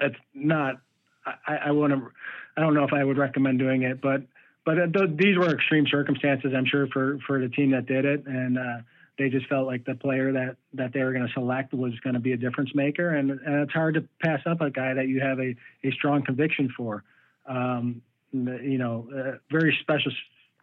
It's 0.00 0.16
not. 0.34 0.80
I, 1.24 1.56
I 1.66 1.70
want 1.70 1.92
to. 1.92 2.10
I 2.56 2.60
don't 2.60 2.74
know 2.74 2.84
if 2.84 2.92
I 2.92 3.02
would 3.04 3.18
recommend 3.18 3.58
doing 3.58 3.82
it, 3.82 4.00
but 4.00 4.22
but 4.64 4.78
uh, 4.78 4.86
th- 4.86 5.16
these 5.16 5.36
were 5.36 5.52
extreme 5.52 5.86
circumstances, 5.90 6.52
I'm 6.56 6.66
sure, 6.66 6.86
for 6.88 7.18
for 7.26 7.40
the 7.40 7.48
team 7.48 7.70
that 7.72 7.86
did 7.86 8.04
it, 8.04 8.26
and 8.26 8.58
uh, 8.58 8.78
they 9.18 9.28
just 9.28 9.46
felt 9.46 9.66
like 9.66 9.84
the 9.84 9.94
player 9.94 10.32
that 10.32 10.56
that 10.74 10.92
they 10.92 11.02
were 11.02 11.12
going 11.12 11.26
to 11.26 11.32
select 11.32 11.72
was 11.72 11.92
going 12.00 12.14
to 12.14 12.20
be 12.20 12.32
a 12.32 12.36
difference 12.36 12.70
maker, 12.74 13.14
and, 13.14 13.30
and 13.30 13.62
it's 13.62 13.72
hard 13.72 13.94
to 13.94 14.04
pass 14.22 14.40
up 14.46 14.60
a 14.60 14.70
guy 14.70 14.94
that 14.94 15.08
you 15.08 15.20
have 15.20 15.38
a 15.38 15.54
a 15.84 15.90
strong 15.92 16.24
conviction 16.24 16.72
for. 16.76 17.04
Um, 17.46 18.02
you 18.32 18.78
know, 18.78 19.08
a 19.14 19.52
very 19.52 19.76
special 19.82 20.10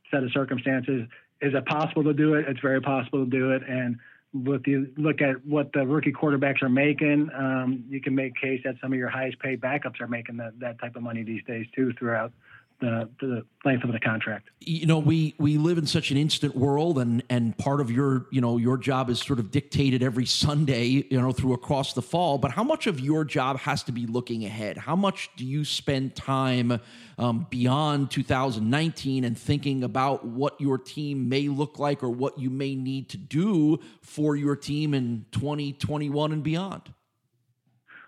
set 0.09 0.23
of 0.23 0.31
circumstances. 0.31 1.07
Is 1.41 1.53
it 1.53 1.65
possible 1.67 2.03
to 2.03 2.13
do 2.13 2.33
it? 2.33 2.45
It's 2.47 2.59
very 2.61 2.81
possible 2.81 3.25
to 3.25 3.29
do 3.29 3.51
it, 3.51 3.61
and 3.67 3.97
if 4.33 4.67
you 4.67 4.91
look 4.97 5.21
at 5.21 5.43
what 5.45 5.71
the 5.73 5.85
rookie 5.85 6.11
quarterbacks 6.11 6.61
are 6.61 6.69
making, 6.69 7.29
um, 7.35 7.83
you 7.89 7.99
can 8.01 8.13
make 8.13 8.35
case 8.35 8.61
that 8.63 8.75
some 8.81 8.93
of 8.93 8.99
your 8.99 9.09
highest 9.09 9.39
paid 9.39 9.59
backups 9.59 9.99
are 9.99 10.07
making 10.07 10.37
that, 10.37 10.59
that 10.59 10.79
type 10.79 10.95
of 10.95 11.01
money 11.01 11.23
these 11.23 11.43
days 11.45 11.65
too 11.75 11.93
throughout 11.97 12.31
the, 12.79 13.09
the 13.19 13.45
length 13.65 13.83
of 13.83 13.91
the 13.91 13.99
contract. 13.99 14.49
You 14.61 14.85
know, 14.85 14.99
we 14.99 15.35
we 15.37 15.57
live 15.57 15.77
in 15.77 15.85
such 15.85 16.11
an 16.11 16.17
instant 16.17 16.55
world, 16.55 16.97
and 16.99 17.23
and 17.29 17.57
part 17.57 17.81
of 17.81 17.91
your 17.91 18.27
you 18.31 18.41
know 18.41 18.57
your 18.57 18.77
job 18.77 19.09
is 19.09 19.19
sort 19.19 19.39
of 19.39 19.51
dictated 19.51 20.01
every 20.01 20.25
Sunday, 20.25 21.05
you 21.09 21.21
know, 21.21 21.31
through 21.31 21.53
across 21.53 21.93
the 21.93 22.01
fall. 22.01 22.37
But 22.37 22.51
how 22.51 22.63
much 22.63 22.87
of 22.87 22.99
your 22.99 23.25
job 23.25 23.59
has 23.59 23.83
to 23.83 23.91
be 23.91 24.05
looking 24.05 24.45
ahead? 24.45 24.77
How 24.77 24.95
much 24.95 25.29
do 25.35 25.45
you 25.45 25.65
spend 25.65 26.15
time 26.15 26.79
um, 27.17 27.47
beyond 27.49 28.11
2019 28.11 29.23
and 29.23 29.37
thinking 29.37 29.83
about 29.83 30.25
what 30.25 30.59
your 30.59 30.77
team 30.77 31.27
may 31.27 31.49
look 31.49 31.79
like 31.79 32.03
or 32.03 32.09
what 32.09 32.39
you 32.39 32.49
may 32.49 32.75
need 32.75 33.09
to 33.09 33.17
do 33.17 33.79
for 34.01 34.35
your 34.35 34.55
team 34.55 34.93
in 34.93 35.25
2021 35.31 36.31
and 36.31 36.43
beyond? 36.43 36.93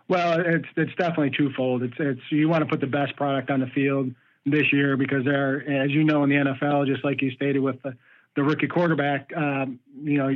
Well, 0.08 0.42
it's 0.46 0.68
it's 0.76 0.94
definitely 0.96 1.32
twofold. 1.32 1.84
It's 1.84 1.94
it's 2.00 2.22
you 2.30 2.50
want 2.50 2.64
to 2.64 2.70
put 2.70 2.82
the 2.82 2.88
best 2.88 3.16
product 3.16 3.50
on 3.50 3.60
the 3.60 3.68
field 3.68 4.14
this 4.46 4.72
year 4.72 4.98
because 4.98 5.24
there, 5.26 5.62
as 5.84 5.92
you 5.92 6.04
know, 6.04 6.24
in 6.24 6.30
the 6.30 6.36
NFL, 6.36 6.88
just 6.88 7.04
like 7.04 7.22
you 7.22 7.32
stated 7.32 7.60
with 7.60 7.82
the, 7.84 7.96
the 8.36 8.44
rookie 8.44 8.68
quarterback, 8.68 9.32
um, 9.36 9.80
you 10.02 10.18
know, 10.18 10.36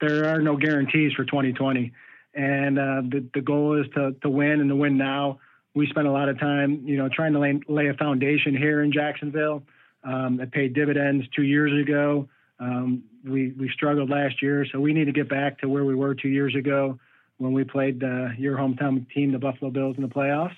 there 0.00 0.34
are 0.34 0.40
no 0.40 0.56
guarantees 0.56 1.12
for 1.12 1.24
2020, 1.24 1.92
and 2.34 2.78
uh, 2.78 3.02
the 3.02 3.26
the 3.34 3.40
goal 3.40 3.80
is 3.80 3.86
to 3.94 4.12
to 4.22 4.30
win 4.30 4.60
and 4.60 4.70
to 4.70 4.76
win 4.76 4.96
now. 4.96 5.40
We 5.74 5.86
spent 5.88 6.06
a 6.06 6.10
lot 6.10 6.28
of 6.28 6.38
time, 6.38 6.82
you 6.84 6.96
know, 6.96 7.08
trying 7.08 7.32
to 7.34 7.38
lay, 7.38 7.60
lay 7.68 7.88
a 7.88 7.94
foundation 7.94 8.56
here 8.56 8.82
in 8.82 8.92
Jacksonville. 8.92 9.62
Um, 10.02 10.40
it 10.40 10.50
paid 10.50 10.74
dividends 10.74 11.26
two 11.36 11.44
years 11.44 11.70
ago. 11.80 12.28
Um, 12.58 13.04
we 13.24 13.52
we 13.52 13.70
struggled 13.70 14.10
last 14.10 14.42
year, 14.42 14.66
so 14.72 14.80
we 14.80 14.92
need 14.92 15.04
to 15.04 15.12
get 15.12 15.28
back 15.28 15.58
to 15.60 15.68
where 15.68 15.84
we 15.84 15.94
were 15.94 16.14
two 16.14 16.28
years 16.28 16.54
ago 16.54 16.98
when 17.38 17.52
we 17.52 17.64
played 17.64 18.02
uh, 18.02 18.28
your 18.38 18.56
hometown 18.56 19.08
team, 19.10 19.32
the 19.32 19.38
Buffalo 19.38 19.70
Bills, 19.70 19.96
in 19.96 20.02
the 20.02 20.08
playoffs, 20.08 20.56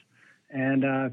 and 0.51 0.85
uh, 0.85 1.09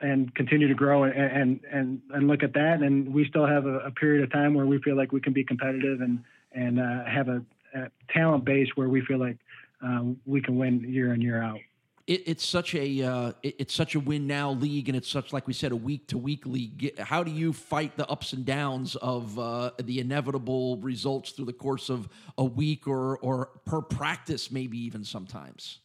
and 0.00 0.34
continue 0.34 0.68
to 0.68 0.74
grow 0.74 1.04
and, 1.04 1.14
and 1.14 1.60
and 1.72 2.00
and 2.10 2.28
look 2.28 2.42
at 2.42 2.52
that. 2.54 2.82
And 2.82 3.12
we 3.12 3.26
still 3.28 3.46
have 3.46 3.66
a, 3.66 3.78
a 3.80 3.90
period 3.90 4.22
of 4.22 4.32
time 4.32 4.54
where 4.54 4.66
we 4.66 4.80
feel 4.82 4.96
like 4.96 5.12
we 5.12 5.20
can 5.20 5.32
be 5.32 5.44
competitive 5.44 6.00
and 6.00 6.22
and 6.52 6.80
uh, 6.80 7.04
have 7.04 7.28
a, 7.28 7.42
a, 7.74 7.90
talent 8.12 8.44
base 8.44 8.68
where 8.74 8.88
we 8.88 9.02
feel 9.02 9.18
like 9.18 9.36
uh, 9.84 10.02
we 10.24 10.40
can 10.40 10.56
win 10.56 10.80
year 10.80 11.12
in 11.12 11.20
year 11.20 11.42
out. 11.42 11.60
It, 12.06 12.22
it's 12.26 12.46
such 12.46 12.74
a 12.74 13.02
uh, 13.02 13.32
it, 13.42 13.56
it's 13.58 13.74
such 13.74 13.94
a 13.94 14.00
win 14.00 14.26
now 14.26 14.52
league, 14.52 14.88
and 14.88 14.96
it's 14.96 15.10
such 15.10 15.32
like 15.32 15.46
we 15.46 15.52
said 15.52 15.72
a 15.72 15.76
week 15.76 16.08
to 16.08 16.18
week 16.18 16.46
league. 16.46 16.98
How 16.98 17.22
do 17.22 17.30
you 17.30 17.52
fight 17.52 17.96
the 17.96 18.06
ups 18.08 18.32
and 18.32 18.44
downs 18.44 18.96
of 18.96 19.38
uh, 19.38 19.72
the 19.82 20.00
inevitable 20.00 20.78
results 20.78 21.32
through 21.32 21.46
the 21.46 21.52
course 21.52 21.90
of 21.90 22.08
a 22.36 22.44
week 22.44 22.86
or 22.86 23.18
or 23.18 23.50
per 23.64 23.82
practice, 23.82 24.50
maybe 24.50 24.78
even 24.78 25.04
sometimes? 25.04 25.80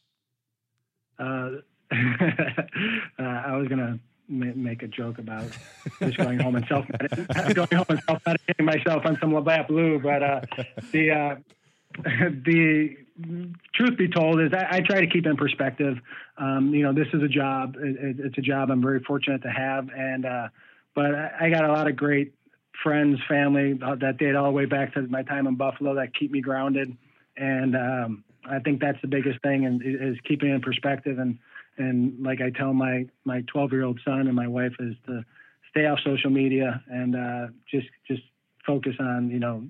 Uh, 3.20 3.24
I 3.24 3.56
was 3.56 3.68
gonna 3.68 4.00
make 4.28 4.82
a 4.82 4.88
joke 4.88 5.20
about 5.20 5.46
just 6.00 6.18
going 6.18 6.40
home 6.40 6.56
and 6.56 6.66
self 6.68 6.86
going 7.54 7.70
home 7.72 7.86
and 7.90 8.02
self 8.08 8.24
medicating 8.24 8.66
myself 8.66 9.06
on 9.06 9.18
some 9.22 9.34
Labatt 9.34 9.68
Blue, 9.68 10.00
but 10.00 10.24
uh, 10.24 10.42
the 10.92 11.12
uh, 11.12 11.36
the 12.46 12.98
truth 13.76 13.98
be 13.98 14.08
told 14.08 14.42
is 14.42 14.52
I, 14.54 14.78
I, 14.78 14.80
try 14.80 15.02
to 15.02 15.08
keep 15.08 15.26
in 15.26 15.38
perspective. 15.38 15.98
Um, 16.38 16.74
you 16.74 16.82
know, 16.82 16.94
this 16.94 17.08
is 17.14 17.22
a 17.22 17.28
job. 17.28 17.76
It, 17.78 18.18
it's 18.20 18.38
a 18.38 18.42
job 18.42 18.72
I'm 18.72 18.82
very 18.82 19.00
fortunate 19.02 19.44
to 19.44 19.50
have, 19.50 19.90
and 19.96 20.26
uh, 20.26 20.48
but 20.96 21.14
I, 21.14 21.32
I, 21.42 21.50
got 21.50 21.66
a 21.66 21.72
lot 21.72 21.88
of 21.88 21.96
great 21.96 22.34
friends, 22.82 23.20
family 23.28 23.80
uh, 23.86 23.96
that 23.96 24.18
date 24.18 24.36
all 24.36 24.46
the 24.46 24.52
way 24.52 24.66
back 24.66 24.96
to 24.96 25.02
my 25.04 25.22
time 25.22 25.46
in 25.46 25.56
Buffalo 25.56 25.96
that 25.96 26.16
keep 26.16 26.32
me 26.32 26.42
grounded, 26.42 26.98
and 27.38 27.76
um, 27.76 28.24
I 28.46 28.60
think 28.60 28.82
that's 28.82 29.02
the 29.02 29.08
biggest 29.08 29.42
thing, 29.42 29.66
and 29.66 29.82
is 29.86 30.18
keeping 30.28 30.50
in 30.50 30.62
perspective 30.62 31.20
and 31.20 31.38
and 31.78 32.24
like 32.24 32.42
I 32.42 32.50
tell 32.50 32.74
my 32.74 33.06
my 33.26 33.42
12 33.48 33.72
year 33.72 33.84
old 33.84 34.00
son 34.06 34.28
and 34.28 34.36
my 34.36 34.48
wife 34.48 34.74
is 34.80 34.96
to 35.08 35.24
stay 35.70 35.86
off 35.86 36.00
social 36.04 36.30
media 36.30 36.84
and 36.90 37.16
uh, 37.16 37.48
just 37.70 37.88
just 38.08 38.22
focus 38.66 38.96
on 39.00 39.30
you 39.30 39.40
know 39.40 39.64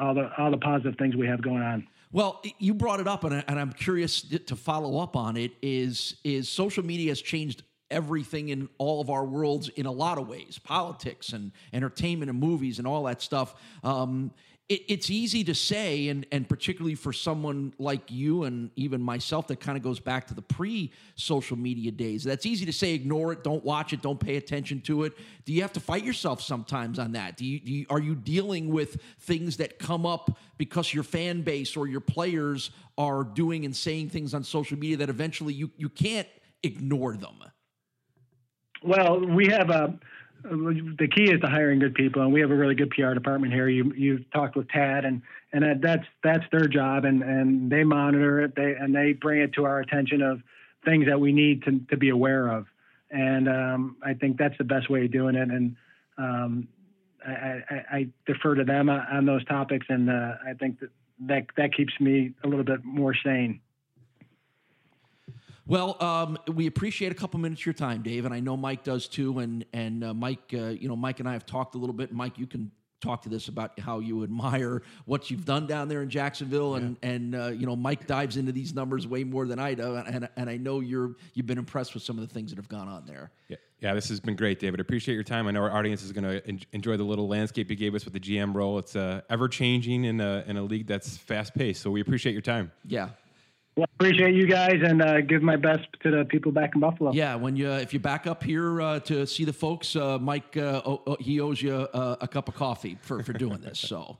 all 0.00 0.14
the 0.14 0.30
all 0.38 0.50
the 0.50 0.58
positive 0.58 0.96
things 0.98 1.16
we 1.16 1.26
have 1.26 1.42
going 1.42 1.62
on. 1.62 1.86
Well, 2.12 2.40
you 2.58 2.72
brought 2.72 3.00
it 3.00 3.08
up, 3.08 3.24
and, 3.24 3.34
I, 3.34 3.44
and 3.48 3.58
I'm 3.58 3.72
curious 3.72 4.22
to 4.22 4.56
follow 4.56 4.98
up 4.98 5.16
on 5.16 5.36
it. 5.36 5.52
Is 5.62 6.16
is 6.24 6.48
social 6.48 6.84
media 6.84 7.10
has 7.10 7.20
changed 7.20 7.62
everything 7.90 8.48
in 8.48 8.68
all 8.78 9.00
of 9.00 9.10
our 9.10 9.24
worlds 9.24 9.68
in 9.70 9.86
a 9.86 9.92
lot 9.92 10.18
of 10.18 10.26
ways 10.26 10.58
politics 10.58 11.32
and 11.32 11.52
entertainment 11.72 12.28
and 12.28 12.38
movies 12.40 12.78
and 12.78 12.86
all 12.86 13.04
that 13.04 13.22
stuff 13.22 13.54
um, 13.84 14.32
it, 14.68 14.82
it's 14.88 15.10
easy 15.10 15.44
to 15.44 15.54
say, 15.54 16.08
and 16.08 16.26
and 16.32 16.48
particularly 16.48 16.94
for 16.94 17.12
someone 17.12 17.72
like 17.78 18.10
you 18.10 18.44
and 18.44 18.70
even 18.76 19.00
myself, 19.00 19.46
that 19.48 19.60
kind 19.60 19.76
of 19.76 19.84
goes 19.84 20.00
back 20.00 20.26
to 20.28 20.34
the 20.34 20.42
pre-social 20.42 21.56
media 21.56 21.92
days. 21.92 22.24
That's 22.24 22.46
easy 22.46 22.66
to 22.66 22.72
say, 22.72 22.94
ignore 22.94 23.32
it, 23.32 23.44
don't 23.44 23.64
watch 23.64 23.92
it, 23.92 24.02
don't 24.02 24.18
pay 24.18 24.36
attention 24.36 24.80
to 24.82 25.04
it. 25.04 25.12
Do 25.44 25.52
you 25.52 25.62
have 25.62 25.72
to 25.74 25.80
fight 25.80 26.04
yourself 26.04 26.42
sometimes 26.42 26.98
on 26.98 27.12
that? 27.12 27.36
Do 27.36 27.44
you, 27.44 27.60
do 27.60 27.72
you 27.72 27.86
are 27.90 28.00
you 28.00 28.14
dealing 28.14 28.72
with 28.72 29.00
things 29.20 29.58
that 29.58 29.78
come 29.78 30.04
up 30.04 30.36
because 30.58 30.92
your 30.92 31.04
fan 31.04 31.42
base 31.42 31.76
or 31.76 31.86
your 31.86 32.00
players 32.00 32.70
are 32.98 33.22
doing 33.22 33.64
and 33.64 33.76
saying 33.76 34.08
things 34.10 34.34
on 34.34 34.42
social 34.42 34.78
media 34.78 34.96
that 34.96 35.08
eventually 35.08 35.54
you 35.54 35.70
you 35.76 35.88
can't 35.88 36.28
ignore 36.62 37.16
them? 37.16 37.36
Well, 38.82 39.20
we 39.20 39.46
have 39.48 39.70
a 39.70 39.98
the 40.50 41.08
key 41.08 41.30
is 41.30 41.40
to 41.40 41.48
hiring 41.48 41.78
good 41.78 41.94
people, 41.94 42.22
and 42.22 42.32
we 42.32 42.40
have 42.40 42.50
a 42.50 42.54
really 42.54 42.74
good 42.74 42.90
PR 42.90 43.14
department 43.14 43.52
here. 43.52 43.68
You 43.68 43.92
you've 43.96 44.30
talked 44.30 44.56
with 44.56 44.68
Tad, 44.68 45.04
and 45.04 45.22
and 45.52 45.82
that's 45.82 46.04
that's 46.22 46.44
their 46.50 46.66
job, 46.66 47.04
and 47.04 47.22
and 47.22 47.70
they 47.70 47.84
monitor 47.84 48.40
it, 48.42 48.54
they 48.54 48.74
and 48.74 48.94
they 48.94 49.12
bring 49.12 49.40
it 49.40 49.52
to 49.54 49.64
our 49.64 49.80
attention 49.80 50.22
of 50.22 50.40
things 50.84 51.06
that 51.06 51.20
we 51.20 51.32
need 51.32 51.64
to 51.64 51.80
to 51.90 51.96
be 51.96 52.10
aware 52.10 52.48
of, 52.48 52.66
and 53.10 53.48
um, 53.48 53.96
I 54.02 54.14
think 54.14 54.38
that's 54.38 54.56
the 54.58 54.64
best 54.64 54.88
way 54.88 55.04
of 55.04 55.12
doing 55.12 55.34
it, 55.34 55.48
and 55.48 55.76
um, 56.18 56.68
I, 57.26 57.62
I, 57.68 57.84
I, 57.90 58.08
defer 58.26 58.54
to 58.54 58.64
them 58.64 58.88
on 58.88 59.26
those 59.26 59.44
topics, 59.44 59.86
and 59.88 60.08
uh, 60.08 60.34
I 60.46 60.54
think 60.54 60.80
that, 60.80 60.90
that 61.26 61.46
that 61.56 61.74
keeps 61.74 61.92
me 62.00 62.34
a 62.44 62.48
little 62.48 62.64
bit 62.64 62.84
more 62.84 63.14
sane. 63.14 63.60
Well, 65.68 66.00
um, 66.02 66.38
we 66.46 66.66
appreciate 66.66 67.10
a 67.10 67.14
couple 67.14 67.40
minutes 67.40 67.62
of 67.62 67.66
your 67.66 67.72
time, 67.72 68.02
Dave, 68.02 68.24
and 68.24 68.32
I 68.32 68.38
know 68.38 68.56
Mike 68.56 68.84
does 68.84 69.08
too. 69.08 69.40
And 69.40 69.64
and 69.72 70.04
uh, 70.04 70.14
Mike, 70.14 70.54
uh, 70.54 70.68
you 70.68 70.88
know, 70.88 70.96
Mike 70.96 71.18
and 71.20 71.28
I 71.28 71.32
have 71.32 71.44
talked 71.44 71.74
a 71.74 71.78
little 71.78 71.94
bit. 71.94 72.12
Mike, 72.12 72.38
you 72.38 72.46
can 72.46 72.70
talk 73.00 73.22
to 73.22 73.28
this 73.28 73.48
about 73.48 73.78
how 73.78 73.98
you 73.98 74.22
admire 74.22 74.82
what 75.04 75.30
you've 75.30 75.44
done 75.44 75.66
down 75.66 75.88
there 75.88 76.02
in 76.02 76.08
Jacksonville, 76.08 76.76
and 76.76 76.96
yeah. 77.02 77.10
and 77.10 77.34
uh, 77.34 77.46
you 77.48 77.66
know, 77.66 77.74
Mike 77.74 78.06
dives 78.06 78.36
into 78.36 78.52
these 78.52 78.74
numbers 78.74 79.06
way 79.06 79.24
more 79.24 79.46
than 79.46 79.58
I 79.58 79.74
do, 79.74 79.96
and 79.96 80.28
and 80.36 80.48
I 80.48 80.56
know 80.56 80.80
you're 80.80 81.16
you've 81.34 81.46
been 81.46 81.58
impressed 81.58 81.94
with 81.94 82.04
some 82.04 82.16
of 82.16 82.26
the 82.26 82.32
things 82.32 82.50
that 82.50 82.56
have 82.56 82.68
gone 82.68 82.88
on 82.88 83.06
there. 83.06 83.30
Yeah. 83.48 83.56
Yeah, 83.78 83.92
this 83.92 84.08
has 84.08 84.20
been 84.20 84.36
great, 84.36 84.58
David. 84.58 84.80
Appreciate 84.80 85.14
your 85.14 85.22
time. 85.22 85.46
I 85.46 85.50
know 85.50 85.60
our 85.60 85.70
audience 85.70 86.02
is 86.02 86.10
going 86.10 86.24
to 86.24 86.48
en- 86.48 86.60
enjoy 86.72 86.96
the 86.96 87.04
little 87.04 87.28
landscape 87.28 87.68
you 87.68 87.76
gave 87.76 87.94
us 87.94 88.06
with 88.06 88.14
the 88.14 88.20
GM 88.20 88.54
role. 88.54 88.78
It's 88.78 88.96
uh, 88.96 89.20
ever 89.28 89.48
changing 89.48 90.04
in 90.04 90.18
a 90.18 90.42
in 90.46 90.56
a 90.56 90.62
league 90.62 90.86
that's 90.86 91.18
fast 91.18 91.54
paced. 91.54 91.82
So 91.82 91.90
we 91.90 92.00
appreciate 92.00 92.32
your 92.32 92.40
time. 92.40 92.72
Yeah, 92.86 93.10
well, 93.76 93.86
appreciate 93.98 94.34
you 94.34 94.46
guys 94.46 94.80
and 94.82 95.02
uh, 95.02 95.20
give 95.20 95.42
my 95.42 95.56
best 95.56 95.86
to 96.02 96.10
the 96.10 96.24
people 96.24 96.50
back 96.50 96.74
in 96.74 96.80
Buffalo. 96.80 97.12
Yeah, 97.12 97.34
when 97.34 97.56
you 97.56 97.70
if 97.70 97.92
you 97.92 98.00
back 98.00 98.26
up 98.26 98.42
here 98.42 98.80
uh, 98.80 99.00
to 99.00 99.26
see 99.26 99.44
the 99.44 99.52
folks, 99.52 99.94
uh, 99.94 100.18
Mike 100.18 100.56
uh, 100.56 100.80
oh, 100.84 101.16
he 101.20 101.40
owes 101.40 101.60
you 101.60 101.74
uh, 101.74 102.16
a 102.20 102.28
cup 102.28 102.48
of 102.48 102.54
coffee 102.54 102.98
for 103.02 103.22
for 103.22 103.32
doing 103.32 103.60
this. 103.60 103.78
So. 103.78 104.18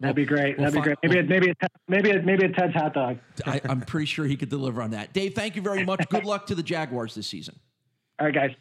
That'd 0.00 0.16
be 0.16 0.24
great. 0.24 0.56
That'd 0.56 0.72
we'll 0.72 0.82
be 0.82 0.94
great. 0.94 0.98
Maybe 1.02 1.18
a, 1.18 1.22
maybe 1.22 1.50
a, 1.50 1.68
maybe 1.86 2.10
a, 2.12 2.22
maybe 2.22 2.46
a 2.46 2.48
Ted's 2.48 2.72
hot 2.72 2.94
dog. 2.94 3.18
I, 3.44 3.60
I'm 3.68 3.82
pretty 3.82 4.06
sure 4.06 4.24
he 4.24 4.34
could 4.34 4.48
deliver 4.48 4.80
on 4.80 4.92
that. 4.92 5.12
Dave, 5.12 5.34
thank 5.34 5.54
you 5.54 5.60
very 5.60 5.84
much. 5.84 6.08
Good 6.08 6.24
luck 6.24 6.46
to 6.46 6.54
the 6.54 6.62
Jaguars 6.62 7.14
this 7.14 7.26
season. 7.26 7.58
All 8.18 8.24
right, 8.24 8.34
guys. 8.34 8.52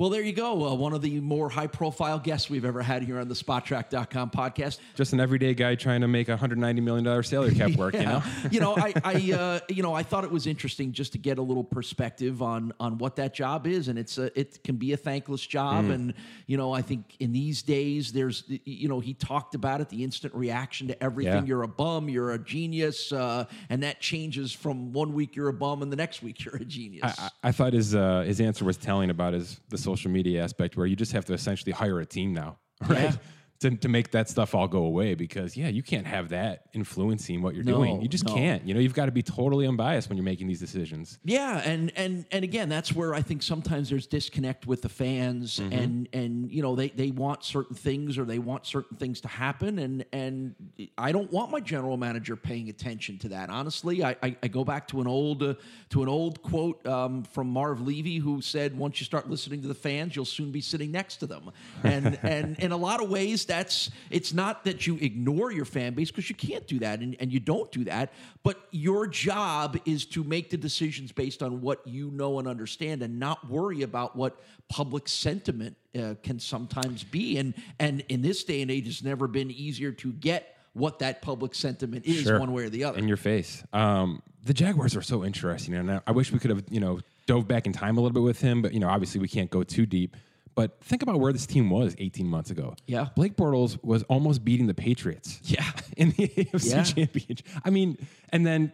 Well, 0.00 0.08
there 0.08 0.22
you 0.22 0.32
go. 0.32 0.66
Uh, 0.66 0.74
one 0.76 0.94
of 0.94 1.02
the 1.02 1.20
more 1.20 1.50
high 1.50 1.66
profile 1.66 2.18
guests 2.18 2.48
we've 2.48 2.64
ever 2.64 2.80
had 2.80 3.02
here 3.02 3.18
on 3.18 3.28
the 3.28 3.34
Spotrac.com 3.34 4.30
podcast. 4.30 4.78
Just 4.94 5.12
an 5.12 5.20
everyday 5.20 5.52
guy 5.52 5.74
trying 5.74 6.00
to 6.00 6.08
make 6.08 6.30
a 6.30 6.38
$190 6.38 6.82
million 6.82 7.22
salary 7.22 7.54
cap 7.54 7.72
work, 7.72 7.92
yeah. 7.94 8.00
you 8.00 8.06
know? 8.06 8.22
you 8.50 8.60
know, 8.60 8.76
I, 8.78 8.94
I 9.04 9.32
uh, 9.38 9.60
you 9.68 9.82
know, 9.82 9.92
I 9.92 10.02
thought 10.02 10.24
it 10.24 10.30
was 10.30 10.46
interesting 10.46 10.92
just 10.92 11.12
to 11.12 11.18
get 11.18 11.36
a 11.36 11.42
little 11.42 11.62
perspective 11.62 12.40
on 12.40 12.72
on 12.80 12.96
what 12.96 13.16
that 13.16 13.34
job 13.34 13.66
is. 13.66 13.88
And 13.88 13.98
it's 13.98 14.16
a, 14.16 14.40
it 14.40 14.64
can 14.64 14.76
be 14.76 14.94
a 14.94 14.96
thankless 14.96 15.46
job. 15.46 15.84
Mm. 15.84 15.92
And, 15.92 16.14
you 16.46 16.56
know, 16.56 16.72
I 16.72 16.80
think 16.80 17.16
in 17.20 17.32
these 17.32 17.60
days, 17.60 18.10
there's, 18.10 18.44
you 18.64 18.88
know, 18.88 19.00
he 19.00 19.12
talked 19.12 19.54
about 19.54 19.82
it, 19.82 19.90
the 19.90 20.02
instant 20.02 20.34
reaction 20.34 20.88
to 20.88 21.02
everything. 21.04 21.42
Yeah. 21.42 21.44
You're 21.44 21.64
a 21.64 21.68
bum, 21.68 22.08
you're 22.08 22.30
a 22.30 22.38
genius. 22.38 23.12
Uh, 23.12 23.44
and 23.68 23.82
that 23.82 24.00
changes 24.00 24.50
from 24.50 24.94
one 24.94 25.12
week 25.12 25.36
you're 25.36 25.48
a 25.48 25.52
bum 25.52 25.82
and 25.82 25.92
the 25.92 25.96
next 25.96 26.22
week 26.22 26.42
you're 26.46 26.56
a 26.56 26.64
genius. 26.64 27.18
I, 27.18 27.24
I, 27.24 27.48
I 27.48 27.52
thought 27.52 27.74
his, 27.74 27.94
uh, 27.94 28.22
his 28.22 28.40
answer 28.40 28.64
was 28.64 28.78
telling 28.78 29.10
about 29.10 29.34
his, 29.34 29.60
the 29.68 29.89
social 29.90 30.10
media 30.10 30.42
aspect 30.44 30.76
where 30.76 30.86
you 30.86 30.96
just 30.96 31.12
have 31.12 31.24
to 31.26 31.32
essentially 31.32 31.72
hire 31.72 32.00
a 32.00 32.06
team 32.06 32.32
now, 32.32 32.58
right? 32.88 33.02
Yeah. 33.02 33.12
To, 33.60 33.70
to 33.76 33.88
make 33.88 34.10
that 34.12 34.28
stuff 34.28 34.54
all 34.54 34.66
go 34.68 34.84
away 34.84 35.14
because 35.14 35.56
yeah, 35.56 35.68
you 35.68 35.82
can't 35.82 36.06
have 36.06 36.30
that 36.30 36.62
influencing 36.72 37.42
what 37.42 37.54
you're 37.54 37.64
No, 37.64 37.76
doing. 37.76 38.00
You 38.02 38.08
just 38.08 38.26
no. 38.26 38.34
can't. 38.34 38.66
You 38.66 38.74
know, 38.74 38.80
you've 38.80 38.94
got 38.94 39.06
to 39.06 39.12
be 39.12 39.22
totally 39.22 39.66
unbiased 39.66 40.08
when 40.08 40.16
you're 40.16 40.24
making 40.24 40.46
these 40.48 40.60
decisions. 40.60 41.18
Yeah, 41.24 41.58
and 41.64 41.92
and 41.96 42.24
and 42.32 42.42
again, 42.44 42.68
that's 42.68 42.94
where 42.94 43.14
I 43.14 43.22
think 43.22 43.42
sometimes 43.42 43.90
there's 43.90 44.06
disconnect 44.06 44.66
with 44.66 44.82
the 44.82 44.88
fans, 44.88 45.58
Mm-hmm. 45.60 45.72
and 45.72 46.08
and 46.12 46.52
you 46.52 46.62
know 46.62 46.74
they 46.74 46.88
they 46.88 47.10
want 47.10 47.44
certain 47.44 47.76
things 47.76 48.16
or 48.18 48.24
they 48.24 48.38
want 48.38 48.66
certain 48.66 48.96
things 48.96 49.20
to 49.22 49.28
happen, 49.28 49.78
and 49.78 50.04
and 50.12 50.54
I 50.96 51.12
don't 51.12 51.30
want 51.30 51.50
my 51.50 51.60
general 51.60 51.96
manager 51.96 52.36
paying 52.36 52.68
attention 52.70 53.18
to 53.18 53.28
that. 53.30 53.50
Honestly, 53.50 54.02
I 54.02 54.16
I, 54.22 54.36
I 54.42 54.48
go 54.48 54.64
back 54.64 54.88
to 54.88 55.00
an 55.00 55.06
old 55.06 55.42
uh, 55.42 55.54
to 55.90 56.02
an 56.02 56.08
old 56.08 56.40
quote 56.42 56.84
um, 56.86 57.24
from 57.24 57.48
Marv 57.50 57.80
Levy 57.80 58.16
who 58.18 58.40
said, 58.40 58.76
"Once 58.76 59.00
you 59.00 59.04
start 59.04 59.28
listening 59.28 59.60
to 59.62 59.68
the 59.68 59.74
fans, 59.74 60.16
you'll 60.16 60.24
soon 60.24 60.50
be 60.50 60.60
sitting 60.62 60.90
next 60.90 61.16
to 61.16 61.26
them," 61.26 61.50
and 61.84 62.18
and 62.22 62.58
in 62.58 62.72
a 62.72 62.76
lot 62.76 63.02
of 63.02 63.10
ways, 63.10 63.44
that's 63.50 63.90
it's 64.10 64.32
not 64.32 64.64
that 64.64 64.86
you 64.86 64.96
ignore 65.00 65.50
your 65.50 65.64
fan 65.64 65.94
base 65.94 66.10
because 66.12 66.30
you 66.30 66.36
can't 66.36 66.66
do 66.68 66.78
that, 66.78 67.00
and, 67.00 67.16
and 67.18 67.32
you 67.32 67.40
don't 67.40 67.70
do 67.72 67.82
that, 67.84 68.12
but 68.44 68.60
your 68.70 69.08
job 69.08 69.76
is 69.84 70.06
to 70.06 70.22
make 70.22 70.50
the 70.50 70.56
decisions 70.56 71.10
based 71.10 71.42
on 71.42 71.60
what 71.60 71.84
you 71.84 72.12
know 72.12 72.38
and 72.38 72.46
understand, 72.46 73.02
and 73.02 73.18
not 73.18 73.50
worry 73.50 73.82
about 73.82 74.14
what 74.14 74.40
public 74.68 75.08
sentiment 75.08 75.76
uh, 75.98 76.14
can 76.22 76.38
sometimes 76.38 77.02
be. 77.02 77.38
And 77.38 77.54
and 77.80 78.04
in 78.08 78.22
this 78.22 78.44
day 78.44 78.62
and 78.62 78.70
age, 78.70 78.86
it's 78.86 79.02
never 79.02 79.26
been 79.26 79.50
easier 79.50 79.90
to 79.92 80.12
get 80.12 80.56
what 80.74 81.00
that 81.00 81.20
public 81.20 81.52
sentiment 81.56 82.06
is, 82.06 82.22
Sure. 82.22 82.38
one 82.38 82.52
way 82.52 82.62
or 82.62 82.68
the 82.70 82.84
other. 82.84 82.98
in 82.98 83.08
your 83.08 83.16
face. 83.16 83.64
Um, 83.72 84.22
the 84.44 84.54
Jaguars 84.54 84.94
are 84.94 85.02
so 85.02 85.24
interesting, 85.24 85.74
and 85.74 85.90
I, 85.90 86.00
I 86.06 86.12
wish 86.12 86.30
we 86.30 86.38
could 86.38 86.50
have, 86.50 86.62
you 86.70 86.78
know, 86.78 87.00
dove 87.26 87.48
back 87.48 87.66
in 87.66 87.72
time 87.72 87.98
a 87.98 88.00
little 88.00 88.14
bit 88.14 88.22
with 88.22 88.40
him. 88.40 88.62
But 88.62 88.72
you 88.72 88.78
know, 88.78 88.88
obviously 88.88 89.20
we 89.20 89.26
can't 89.28 89.50
go 89.50 89.64
too 89.64 89.86
deep. 89.86 90.16
But 90.60 90.82
think 90.84 91.02
about 91.02 91.18
where 91.20 91.32
this 91.32 91.46
team 91.46 91.70
was 91.70 91.94
18 91.98 92.26
months 92.26 92.50
ago. 92.50 92.74
Yeah. 92.86 93.08
Blake 93.16 93.34
Bortles 93.36 93.82
was 93.82 94.02
almost 94.04 94.44
beating 94.44 94.66
the 94.66 94.74
Patriots. 94.74 95.40
Yeah. 95.44 95.64
in 95.96 96.10
the 96.10 96.28
AFC 96.36 96.70
Yeah. 96.70 96.82
Championship. 96.84 97.46
I 97.64 97.70
mean, 97.70 97.96
and 98.30 98.44
then 98.46 98.72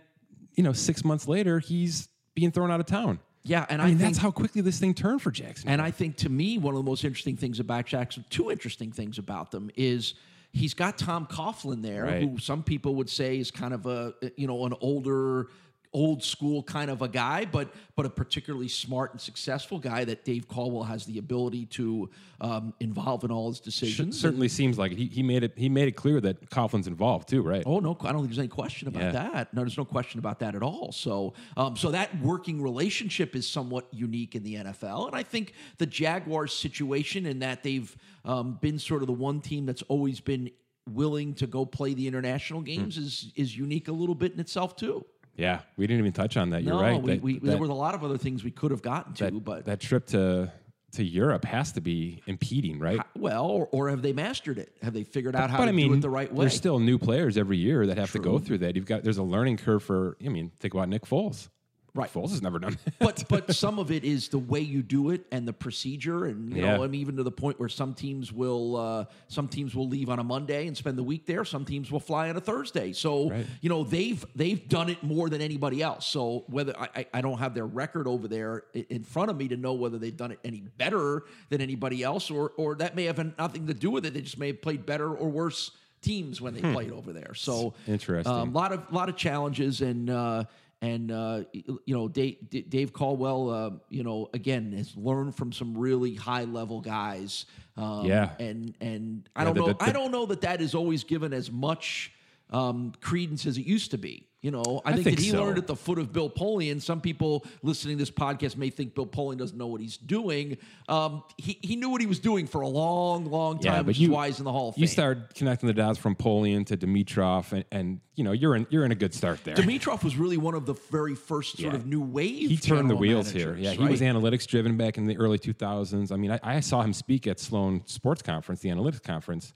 you 0.56 0.62
know, 0.64 0.72
six 0.72 1.04
months 1.04 1.28
later, 1.28 1.58
he's 1.60 2.08
being 2.34 2.50
thrown 2.50 2.70
out 2.70 2.80
of 2.80 2.86
town. 2.86 3.20
Yeah, 3.44 3.64
and 3.68 3.80
I 3.80 3.84
I 3.84 3.88
mean, 3.88 3.98
think- 3.98 4.08
that's 4.10 4.18
how 4.18 4.30
quickly 4.32 4.60
this 4.62 4.80
thing 4.80 4.94
turned 4.94 5.22
for 5.22 5.30
Jackson. 5.30 5.68
And 5.68 5.80
I 5.80 5.90
think 5.92 6.16
to 6.18 6.28
me, 6.28 6.58
one 6.58 6.74
of 6.74 6.78
the 6.84 6.90
most 6.90 7.04
interesting 7.04 7.36
things 7.36 7.60
about 7.60 7.86
Jackson, 7.86 8.24
two 8.30 8.50
interesting 8.50 8.90
things 8.90 9.18
about 9.18 9.52
them 9.52 9.70
is 9.76 10.14
he's 10.52 10.74
got 10.74 10.98
Tom 10.98 11.26
Coughlin 11.26 11.82
there, 11.82 12.04
Right. 12.04 12.22
who 12.22 12.38
some 12.38 12.62
people 12.64 12.96
would 12.96 13.08
say 13.10 13.38
is 13.38 13.50
kind 13.52 13.72
of 13.74 13.86
a 13.86 14.14
you 14.36 14.46
know 14.48 14.64
an 14.66 14.74
older, 14.80 15.46
old 15.92 16.22
school 16.22 16.62
kind 16.62 16.90
of 16.90 17.02
a 17.02 17.08
guy, 17.08 17.44
but 17.44 17.68
but 17.94 18.04
a 18.06 18.10
particularly 18.10 18.68
smart 18.68 19.12
and 19.12 19.20
successful 19.20 19.78
guy 19.78 20.04
that 20.04 20.24
Dave 20.24 20.46
Caldwell 20.48 20.82
has 20.84 21.06
the 21.06 21.18
ability 21.18 21.66
to 21.66 22.10
um, 22.40 22.74
involve 22.80 23.24
in 23.24 23.30
all 23.30 23.48
his 23.48 23.60
decisions. 23.60 24.20
certainly 24.20 24.48
seems 24.48 24.78
like 24.78 24.92
it. 24.92 24.98
He, 24.98 25.06
he 25.06 25.22
made 25.22 25.42
it. 25.42 25.52
He 25.56 25.68
made 25.68 25.88
it 25.88 25.92
clear 25.96 26.20
that 26.20 26.50
Coughlin's 26.50 26.86
involved 26.86 27.28
too, 27.28 27.42
right? 27.42 27.62
Oh 27.66 27.78
no, 27.80 27.96
I 28.02 28.12
don't 28.12 28.22
think 28.22 28.28
there's 28.28 28.38
any 28.38 28.48
question 28.48 28.88
about 28.88 29.02
Yeah. 29.02 29.12
that. 29.12 29.54
No, 29.54 29.62
there's 29.62 29.78
no 29.78 29.84
question 29.84 30.18
about 30.18 30.38
that 30.40 30.54
at 30.54 30.62
all. 30.62 30.92
So, 30.92 31.34
um, 31.56 31.76
so 31.76 31.90
that 31.92 32.18
working 32.20 32.60
relationship 32.60 33.34
is 33.34 33.48
somewhat 33.48 33.86
unique 33.92 34.34
in 34.34 34.42
the 34.42 34.56
NFL, 34.56 35.06
and 35.08 35.16
I 35.16 35.22
think 35.22 35.54
the 35.78 35.86
Jaguars' 35.86 36.52
situation 36.52 37.26
in 37.26 37.38
that 37.40 37.62
they've 37.62 37.94
um, 38.24 38.58
been 38.60 38.78
sort 38.78 39.02
of 39.02 39.06
the 39.06 39.12
one 39.14 39.40
team 39.40 39.66
that's 39.66 39.82
always 39.82 40.20
been 40.20 40.50
willing 40.88 41.34
to 41.34 41.46
go 41.48 41.66
play 41.66 41.94
the 41.94 42.06
international 42.06 42.60
Hmm. 42.60 42.66
games 42.66 42.96
is 42.98 43.32
is 43.34 43.56
unique 43.56 43.88
a 43.88 43.92
little 43.92 44.14
bit 44.14 44.32
in 44.32 44.38
itself 44.40 44.76
too. 44.76 45.04
Yeah, 45.36 45.60
we 45.76 45.86
didn't 45.86 46.00
even 46.00 46.12
touch 46.12 46.36
on 46.36 46.50
that. 46.50 46.62
You're 46.62 46.74
no, 46.74 46.80
right. 46.80 47.02
we, 47.02 47.10
That- 47.12 47.22
we, 47.22 47.38
that- 47.38 47.46
there 47.46 47.58
were 47.58 47.66
a 47.66 47.74
lot 47.74 47.94
of 47.94 48.02
other 48.04 48.18
things 48.18 48.42
we 48.42 48.50
could 48.50 48.70
have 48.70 48.82
gotten 48.82 49.12
to, 49.14 49.24
that, 49.24 49.44
but 49.44 49.64
that 49.66 49.80
trip 49.80 50.06
to 50.08 50.52
to 50.92 51.04
Europe 51.04 51.44
has 51.44 51.72
to 51.72 51.80
be 51.82 52.22
impeding, 52.26 52.78
right? 52.78 53.00
well, 53.18 53.44
or, 53.44 53.68
or 53.70 53.90
have 53.90 54.00
they 54.00 54.14
mastered 54.14 54.56
it? 54.56 54.74
Have 54.82 54.94
they 54.94 55.04
figured 55.04 55.36
out 55.36 55.50
how 55.50 55.58
but 55.58 55.64
to 55.64 55.68
I 55.70 55.72
mean, 55.72 55.88
do 55.88 55.94
it 55.98 56.00
the 56.00 56.08
right 56.08 56.32
way? 56.32 56.44
there's 56.44 56.54
still 56.56 56.78
new 56.78 56.96
players 56.96 57.36
every 57.36 57.58
year 57.58 57.86
that 57.86 57.98
have 57.98 58.12
to 58.12 58.18
go 58.18 58.38
through 58.38 58.58
that. 58.58 58.76
You've 58.76 58.86
got 58.86 59.02
there's 59.02 59.18
a 59.18 59.22
learning 59.22 59.58
curve 59.58 59.82
for. 59.82 60.16
I 60.24 60.28
mean, 60.28 60.52
think 60.58 60.72
about 60.74 60.88
Nick 60.88 61.02
Foles. 61.04 61.48
Right. 61.96 62.12
Foles 62.12 62.30
has 62.30 62.42
never 62.42 62.58
done. 62.58 62.76
that. 62.84 62.98
but 62.98 63.24
but 63.28 63.54
some 63.54 63.78
of 63.78 63.90
it 63.90 64.04
is 64.04 64.28
the 64.28 64.38
way 64.38 64.60
you 64.60 64.82
do 64.82 65.10
it 65.10 65.24
and 65.32 65.48
the 65.48 65.52
procedure 65.52 66.26
and 66.26 66.52
you 66.54 66.62
Yeah. 66.62 66.76
know 66.76 66.84
I 66.84 66.86
mean 66.86 67.00
even 67.00 67.16
to 67.16 67.22
the 67.22 67.30
point 67.32 67.58
where 67.58 67.68
some 67.68 67.94
teams 67.94 68.32
will 68.32 68.76
uh, 68.76 69.04
some 69.28 69.48
teams 69.48 69.74
will 69.74 69.88
leave 69.88 70.10
on 70.10 70.18
a 70.18 70.24
Monday 70.24 70.66
and 70.66 70.76
spend 70.76 70.98
the 70.98 71.02
week 71.02 71.26
there 71.26 71.44
some 71.44 71.64
teams 71.64 71.90
will 71.90 72.00
fly 72.00 72.28
on 72.28 72.36
a 72.36 72.40
Thursday 72.40 72.92
so 72.92 73.30
Right. 73.30 73.46
you 73.62 73.68
know 73.70 73.82
they've 73.82 74.24
they've 74.36 74.68
done 74.68 74.88
it 74.90 75.02
more 75.02 75.28
than 75.30 75.40
anybody 75.40 75.82
else 75.82 76.06
so 76.06 76.44
whether 76.48 76.74
I, 76.78 77.06
I- 77.14 77.20
don't 77.22 77.38
have 77.38 77.54
their 77.54 77.66
record 77.66 78.06
over 78.06 78.28
there 78.28 78.64
in 78.74 79.02
front 79.02 79.30
of 79.30 79.36
me 79.36 79.48
to 79.48 79.56
know 79.56 79.72
whether 79.72 79.98
they've 79.98 80.16
done 80.16 80.30
it 80.32 80.38
any 80.44 80.60
better 80.78 81.24
than 81.48 81.60
anybody 81.60 82.02
else 82.02 82.30
or 82.30 82.52
or 82.58 82.74
that 82.76 82.94
may 82.94 83.04
have 83.04 83.18
nothing 83.38 83.66
to 83.68 83.74
do 83.74 83.90
with 83.90 84.04
it 84.06 84.12
they 84.14 84.20
just 84.20 84.38
may 84.38 84.48
have 84.48 84.60
played 84.62 84.84
better 84.86 85.10
or 85.12 85.28
worse 85.28 85.70
teams 86.02 86.40
when 86.40 86.54
they 86.54 86.60
played 86.60 86.92
over 86.92 87.12
there 87.12 87.32
so 87.34 87.74
Interesting. 87.88 88.32
um, 88.32 88.52
lot 88.52 88.70
of 88.72 88.92
lot 88.92 89.08
of 89.08 89.16
challenges 89.16 89.80
and 89.80 90.08
uh, 90.10 90.44
and 90.82 91.10
uh, 91.10 91.42
you 91.52 91.80
know 91.96 92.08
Dave, 92.08 92.36
Dave 92.68 92.92
Caldwell 92.92 93.50
uh, 93.50 93.70
you 93.88 94.02
know 94.02 94.28
again 94.34 94.72
has 94.72 94.94
learned 94.96 95.34
from 95.34 95.52
some 95.52 95.76
really 95.76 96.14
high 96.14 96.44
level 96.44 96.80
guys 96.80 97.46
um, 97.76 98.04
Yeah. 98.04 98.30
and 98.38 98.74
and 98.80 99.28
I 99.34 99.40
Yeah, 99.40 99.44
don't 99.46 99.54
the- 99.54 99.60
know 99.60 99.72
the- 99.72 99.84
I 99.84 99.92
don't 99.92 100.10
know 100.12 100.26
that 100.26 100.42
that 100.42 100.60
is 100.60 100.74
always 100.74 101.04
given 101.04 101.32
as 101.32 101.50
much 101.50 102.12
um, 102.50 102.92
credence 103.00 103.46
as 103.46 103.58
it 103.58 103.66
used 103.66 103.90
to 103.92 103.98
be 103.98 104.26
you 104.46 104.52
know 104.52 104.80
I, 104.84 104.90
I 104.90 104.92
think, 104.92 105.04
think 105.04 105.16
that 105.16 105.24
he 105.24 105.30
so. 105.30 105.42
learned 105.42 105.58
at 105.58 105.66
the 105.66 105.74
foot 105.74 105.98
of 105.98 106.12
Bill 106.12 106.30
Polian 106.30 106.80
some 106.80 107.00
people 107.00 107.44
listening 107.64 107.96
to 107.96 108.02
this 108.02 108.12
podcast 108.12 108.56
may 108.56 108.70
think 108.70 108.94
Bill 108.94 109.06
Polian 109.06 109.38
doesn't 109.38 109.58
know 109.58 109.66
what 109.66 109.80
he's 109.80 109.96
doing 109.96 110.56
um, 110.88 111.24
he, 111.36 111.58
he 111.62 111.74
knew 111.74 111.90
what 111.90 112.00
he 112.00 112.06
was 112.06 112.20
doing 112.20 112.46
for 112.46 112.60
a 112.60 112.68
long 112.68 113.24
long 113.26 113.58
time 113.58 113.86
which 113.86 114.00
is 114.00 114.08
why 114.08 114.28
he's 114.28 114.38
in 114.38 114.44
the 114.44 114.52
Hall 114.52 114.68
of 114.68 114.76
Fame 114.76 114.82
You 114.82 114.86
start 114.86 115.34
connecting 115.34 115.66
the 115.66 115.74
dots 115.74 115.98
from 115.98 116.14
Polian 116.14 116.64
to 116.66 116.76
Dimitroff, 116.76 117.52
and, 117.52 117.64
and 117.72 118.00
you 118.14 118.22
know 118.22 118.30
you're 118.32 118.54
in 118.54 118.68
you're 118.70 118.84
in 118.84 118.92
a 118.92 118.96
good 118.96 119.12
start 119.12 119.42
there. 119.42 119.56
Dimitroff 119.56 120.04
was 120.04 120.16
really 120.16 120.36
one 120.36 120.54
of 120.54 120.64
the 120.64 120.74
very 120.90 121.16
first 121.16 121.58
sort 121.58 121.72
Yeah. 121.72 121.78
of 121.80 121.86
new 121.86 122.00
wave. 122.00 122.48
he 122.48 122.56
turned 122.56 122.88
the 122.88 122.96
wheels 122.96 123.30
here. 123.30 123.56
Yeah, 123.56 123.72
he 123.72 123.84
was 123.84 124.00
analytics 124.00 124.46
driven 124.46 124.76
back 124.76 124.96
in 124.96 125.06
the 125.06 125.16
early 125.18 125.38
2000s. 125.38 126.12
I 126.12 126.16
mean, 126.16 126.30
I, 126.30 126.40
I 126.42 126.60
saw 126.60 126.82
him 126.82 126.92
speak 126.92 127.26
at 127.26 127.40
Sloan 127.40 127.82
Sports 127.86 128.22
Conference, 128.22 128.60
the 128.60 128.68
analytics 128.68 129.02
conference. 129.02 129.54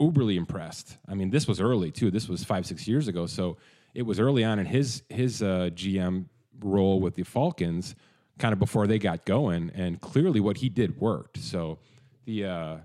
Uberly 0.00 0.36
impressed. 0.36 0.98
I 1.08 1.14
mean, 1.14 1.30
this 1.30 1.46
was 1.46 1.60
early 1.60 1.92
too. 1.92 2.10
This 2.10 2.28
was 2.28 2.42
five 2.42 2.66
six 2.66 2.88
years 2.88 3.06
ago, 3.06 3.26
so 3.26 3.56
it 3.94 4.02
was 4.02 4.18
early 4.20 4.44
on 4.44 4.58
in 4.58 4.66
his 4.66 5.02
his 5.08 5.42
uh, 5.42 5.70
GM 5.72 6.26
role 6.60 7.00
with 7.00 7.14
the 7.14 7.22
Falcons, 7.22 7.94
kind 8.38 8.52
of 8.52 8.58
before 8.58 8.86
they 8.86 8.98
got 8.98 9.24
going, 9.24 9.70
and 9.74 10.00
clearly 10.00 10.40
what 10.40 10.58
he 10.58 10.68
did 10.68 11.00
worked. 11.00 11.38
So 11.38 11.78
the 12.24 12.46
uh, 12.46 12.76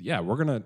yeah, 0.00 0.20
we're 0.20 0.36
gonna. 0.36 0.62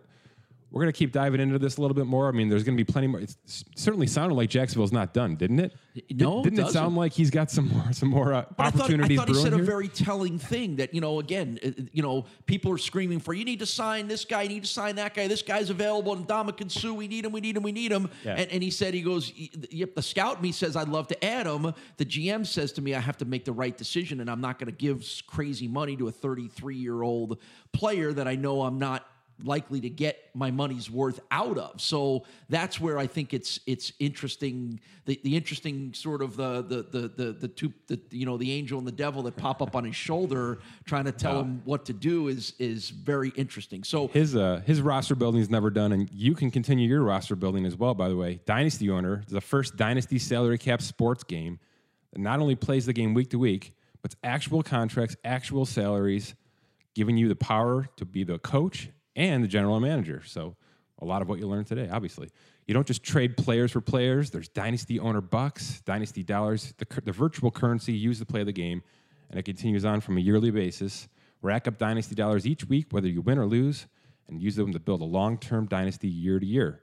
We're 0.71 0.83
gonna 0.83 0.93
keep 0.93 1.13
diving 1.13 1.41
into 1.41 1.59
this 1.59 1.79
a 1.79 1.81
little 1.81 1.95
bit 1.95 2.07
more. 2.07 2.29
I 2.29 2.33
mean, 2.33 2.49
there's 2.51 2.63
gonna 2.63 2.77
be 2.77 2.85
plenty 2.85 3.07
more. 3.07 3.21
It's 3.21 3.65
certainly 3.75 4.07
sounded 4.07 4.35
like 4.35 4.51
Jacksonville's 4.51 4.93
not 4.93 5.15
done, 5.15 5.35
didn't 5.37 5.61
it? 5.61 5.73
No, 6.11 6.41
it 6.41 6.45
didn't 6.45 6.59
it 6.59 6.63
doesn't. 6.63 6.75
sound 6.75 6.95
like 6.95 7.13
he's 7.13 7.31
got 7.31 7.51
some 7.51 7.69
more 7.69 7.91
some 7.93 8.11
more 8.11 8.35
uh, 8.35 8.45
But 8.57 8.67
I 8.67 8.71
thought, 8.71 8.91
I 8.91 9.17
thought 9.17 9.29
he 9.29 9.35
said 9.35 9.53
here? 9.55 9.63
a 9.63 9.65
very 9.65 9.89
telling 9.89 10.39
thing 10.39 10.77
that 10.77 10.93
you 10.95 11.01
know 11.01 11.21
again 11.21 11.59
uh, 11.65 11.71
you 11.93 12.03
know 12.03 12.27
people 12.47 12.71
are 12.71 12.79
screaming 12.79 13.19
for 13.19 13.33
you 13.33 13.45
need 13.47 13.61
to 13.61 13.67
sign 13.67 14.09
this 14.09 14.25
guy 14.27 14.43
you 14.43 14.51
need 14.51 14.65
to 14.65 14.69
sign 14.71 14.97
that 14.97 15.15
guy 15.15 15.27
this 15.27 15.43
guy's 15.43 15.71
available 15.71 16.13
and 16.13 16.27
Dominican 16.27 16.69
Sue 16.69 16.93
we 16.95 17.09
need 17.09 17.25
him 17.25 17.33
we 17.33 17.41
need 17.41 17.57
him 17.57 17.63
we 17.63 17.73
need 17.73 17.91
him 17.91 18.11
Yeah. 18.25 18.35
and, 18.35 18.51
and 18.53 18.63
he 18.63 18.71
said 18.71 18.93
he 18.95 19.01
goes 19.03 19.33
yep 19.71 19.95
the 19.95 20.03
scout 20.03 20.43
me 20.43 20.53
says 20.53 20.77
I'd 20.77 20.89
love 20.89 21.09
to 21.09 21.25
add 21.25 21.47
him 21.47 21.73
the 21.97 22.05
GM 22.05 22.47
says 22.47 22.73
to 22.73 22.83
me 22.83 22.95
I 22.95 23.01
have 23.01 23.17
to 23.19 23.25
make 23.25 23.45
the 23.47 23.53
right 23.53 23.77
decision 23.77 24.21
and 24.21 24.31
I'm 24.31 24.43
not 24.43 24.59
going 24.59 24.67
to 24.67 24.77
give 24.77 25.05
crazy 25.27 25.67
money 25.67 25.97
to 25.97 26.09
a 26.09 26.13
33 26.13 26.77
year 26.77 27.03
old 27.03 27.39
player 27.73 28.13
that 28.13 28.29
I 28.29 28.37
know 28.37 28.63
I'm 28.63 28.79
not 28.79 29.07
likely 29.45 29.81
to 29.81 29.91
get 29.91 30.31
my 30.35 30.51
money's 30.51 30.91
worth 30.91 31.21
out 31.31 31.59
of. 31.59 31.81
So 31.81 32.25
that's 32.49 32.81
where 32.81 32.99
I 32.99 33.07
think 33.07 33.33
it's 33.33 33.61
it's 33.67 33.93
interesting. 33.99 34.81
The, 35.05 35.21
the 35.23 35.37
interesting 35.37 35.95
sort 35.95 36.23
of 36.23 36.37
the 36.37 36.63
the 36.63 36.83
the 36.83 37.09
the 37.09 37.33
the 37.33 37.49
two 37.49 37.73
the 37.87 38.01
you 38.11 38.27
know 38.27 38.37
the 38.37 38.53
angel 38.53 38.79
and 38.79 38.87
the 38.87 38.93
devil 38.93 39.23
that 39.25 39.37
pop 39.37 39.63
up 39.63 39.77
on 39.77 39.85
his 39.85 39.97
shoulder 39.97 40.59
trying 40.85 41.05
to 41.05 41.13
tell 41.13 41.41
him 41.41 41.63
what 41.65 41.85
to 41.87 41.93
do 41.93 42.29
is 42.29 42.55
is 42.59 42.91
very 42.91 43.31
interesting. 43.31 43.85
So 43.85 44.09
his 44.09 44.35
uh, 44.35 44.63
his 44.67 44.81
roster 44.81 45.15
building 45.15 45.41
is 45.41 45.51
never 45.51 45.71
done, 45.71 45.93
and 45.93 46.11
you 46.13 46.35
can 46.35 46.51
continue 46.51 46.89
your 46.89 47.03
roster 47.03 47.37
building 47.37 47.65
as 47.67 47.77
well. 47.77 47.95
By 47.95 48.09
the 48.09 48.17
way, 48.17 48.41
Dynasty 48.47 48.91
owner, 48.91 49.23
the 49.29 49.41
first 49.41 49.77
Dynasty 49.77 50.19
salary 50.19 50.59
cap 50.59 50.83
sports 50.83 51.25
game 51.25 51.59
that 52.13 52.21
not 52.21 52.41
only 52.41 52.55
plays 52.55 52.87
the 52.87 52.93
game 52.93 53.15
week 53.15 53.31
to 53.31 53.39
week, 53.39 53.75
but 54.03 54.15
actual 54.23 54.63
contracts, 54.63 55.17
actual 55.25 55.67
salaries, 55.67 56.35
giving 56.95 57.17
you 57.17 57.29
the 57.29 57.37
power 57.37 57.89
to 57.97 58.05
be 58.05 58.25
the 58.25 58.39
coach 58.39 58.91
and 59.19 59.43
the 59.43 59.49
general 59.49 59.79
manager. 59.81 60.23
So 60.25 60.57
a 61.03 61.05
lot 61.05 61.21
of 61.21 61.29
what 61.29 61.39
you 61.39 61.47
learned 61.47 61.67
today, 61.67 61.89
obviously. 61.91 62.31
You 62.67 62.75
don't 62.75 62.87
just 62.87 63.03
trade 63.03 63.37
players 63.37 63.73
for 63.73 63.81
players. 63.81 64.31
There's 64.31 64.49
dynasty 64.49 65.01
owner 65.01 65.21
bucks, 65.21 65.81
dynasty 65.85 66.23
dollars, 66.23 66.73
the, 66.79 66.87
the 67.03 67.13
virtual 67.13 67.51
currency 67.51 67.93
used 67.93 68.21
to 68.21 68.27
play 68.27 68.45
the 68.45 68.53
game, 68.53 68.83
and 69.31 69.39
it 69.39 69.43
continues 69.43 69.85
on 69.85 70.01
from 70.01 70.17
a 70.19 70.21
yearly 70.21 70.51
basis. 70.51 71.09
Rack 71.43 71.67
up 71.69 71.79
dynasty 71.79 72.15
dollars 72.15 72.47
each 72.47 72.65
week, 72.67 72.87
whether 72.91 73.09
you 73.09 73.21
win 73.21 73.39
or 73.39 73.47
lose, 73.47 73.87
and 74.29 74.41
use 74.41 74.57
them 74.57 74.73
to 74.73 74.81
build 74.81 75.01
a 75.01 75.05
long-term 75.05 75.67
dynasty 75.67 76.09
year 76.09 76.39
to 76.39 76.47
year. 76.47 76.81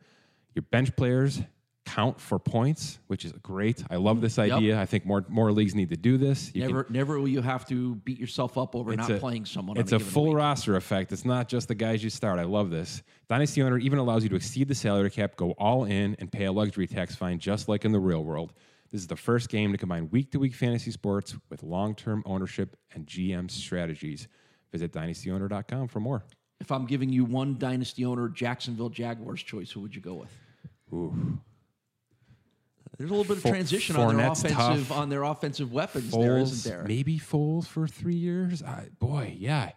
Your 0.55 0.63
bench 0.63 0.95
players 0.95 1.41
count 1.85 2.19
for 2.19 2.39
points, 2.39 2.99
which 3.07 3.25
is 3.25 3.31
great. 3.43 3.83
I 3.89 3.97
love 3.97 4.19
this 4.19 4.39
idea. 4.39 4.79
I 4.79 4.85
think 4.85 5.05
more 5.05 5.23
more 5.29 5.51
leagues 5.51 5.75
need 5.75 5.89
to 5.89 5.97
do 5.97 6.17
this. 6.17 6.51
You 6.53 6.61
can- 6.63 6.71
Never, 6.71 6.87
never 6.89 7.19
will 7.19 7.27
you 7.27 7.41
have 7.41 7.65
to 7.67 7.95
beat 7.95 8.19
yourself 8.19 8.57
up 8.57 8.75
over 8.75 8.95
not 8.95 9.09
a- 9.09 9.17
playing 9.19 9.45
someone. 9.45 9.77
It's 9.77 9.93
on 9.93 10.01
a 10.01 10.03
a, 10.03 10.05
full 10.05 10.25
week. 10.29 10.35
roster 10.37 10.75
effect. 10.75 11.11
It's 11.11 11.25
not 11.25 11.47
just 11.47 11.67
the 11.67 11.75
guys 11.75 12.03
you 12.03 12.09
start. 12.09 12.39
I 12.39 12.43
love 12.43 12.69
this. 12.71 13.03
Dynasty 13.29 13.61
owner 13.61 13.77
even 13.77 13.99
allows 13.99 14.23
you 14.23 14.29
to 14.29 14.35
exceed 14.35 14.67
the 14.67 14.75
salary 14.75 15.09
cap, 15.11 15.35
go 15.35 15.51
all 15.51 15.85
in, 15.85 16.15
and 16.19 16.31
pay 16.31 16.45
a 16.45 16.51
luxury 16.51 16.87
tax 16.87 17.15
fine 17.15 17.39
just 17.39 17.67
like 17.69 17.85
in 17.85 17.91
the 17.91 17.99
real 17.99 18.23
world. 18.23 18.53
This 18.91 19.01
is 19.01 19.07
the 19.07 19.15
first 19.15 19.49
game 19.49 19.71
to 19.71 19.77
combine 19.77 20.09
week 20.09 20.31
to 20.31 20.39
week 20.39 20.53
fantasy 20.53 20.91
sports 20.91 21.35
with 21.49 21.63
long 21.63 21.95
term 21.95 22.23
ownership 22.25 22.77
and 22.93 23.05
GM 23.05 23.49
strategies. 23.51 24.27
Visit 24.71 24.91
dynastyowner.com 24.91 25.87
for 25.87 25.99
more. 25.99 26.23
If 26.59 26.71
I'm 26.71 26.85
giving 26.85 27.09
you 27.09 27.25
one 27.25 27.57
dynasty 27.57 28.05
owner 28.05 28.29
Jacksonville 28.29 28.89
Jaguars 28.89 29.43
choice, 29.43 29.69
who 29.71 29.81
would 29.81 29.93
you 29.95 30.01
go 30.01 30.13
with? 30.15 30.31
There's 32.97 33.09
a 33.09 33.13
little 33.13 33.35
bit 33.35 33.43
of 33.43 33.51
transition 33.51 33.95
on 33.95 34.15
their 34.17 34.27
offensive 34.27 34.57
tough. 34.57 34.91
on 34.91 35.09
their 35.09 35.23
offensive 35.23 35.71
weapons 35.71 36.11
there, 36.11 36.19
Foles, 36.31 36.41
isn't 36.43 36.71
there? 36.71 36.83
Maybe 36.85 37.19
Foles 37.19 37.65
for 37.65 37.87
three 37.87 38.15
years. 38.15 38.63
I, 38.63 38.87
boy, 38.99 39.35
yeah. 39.37 39.71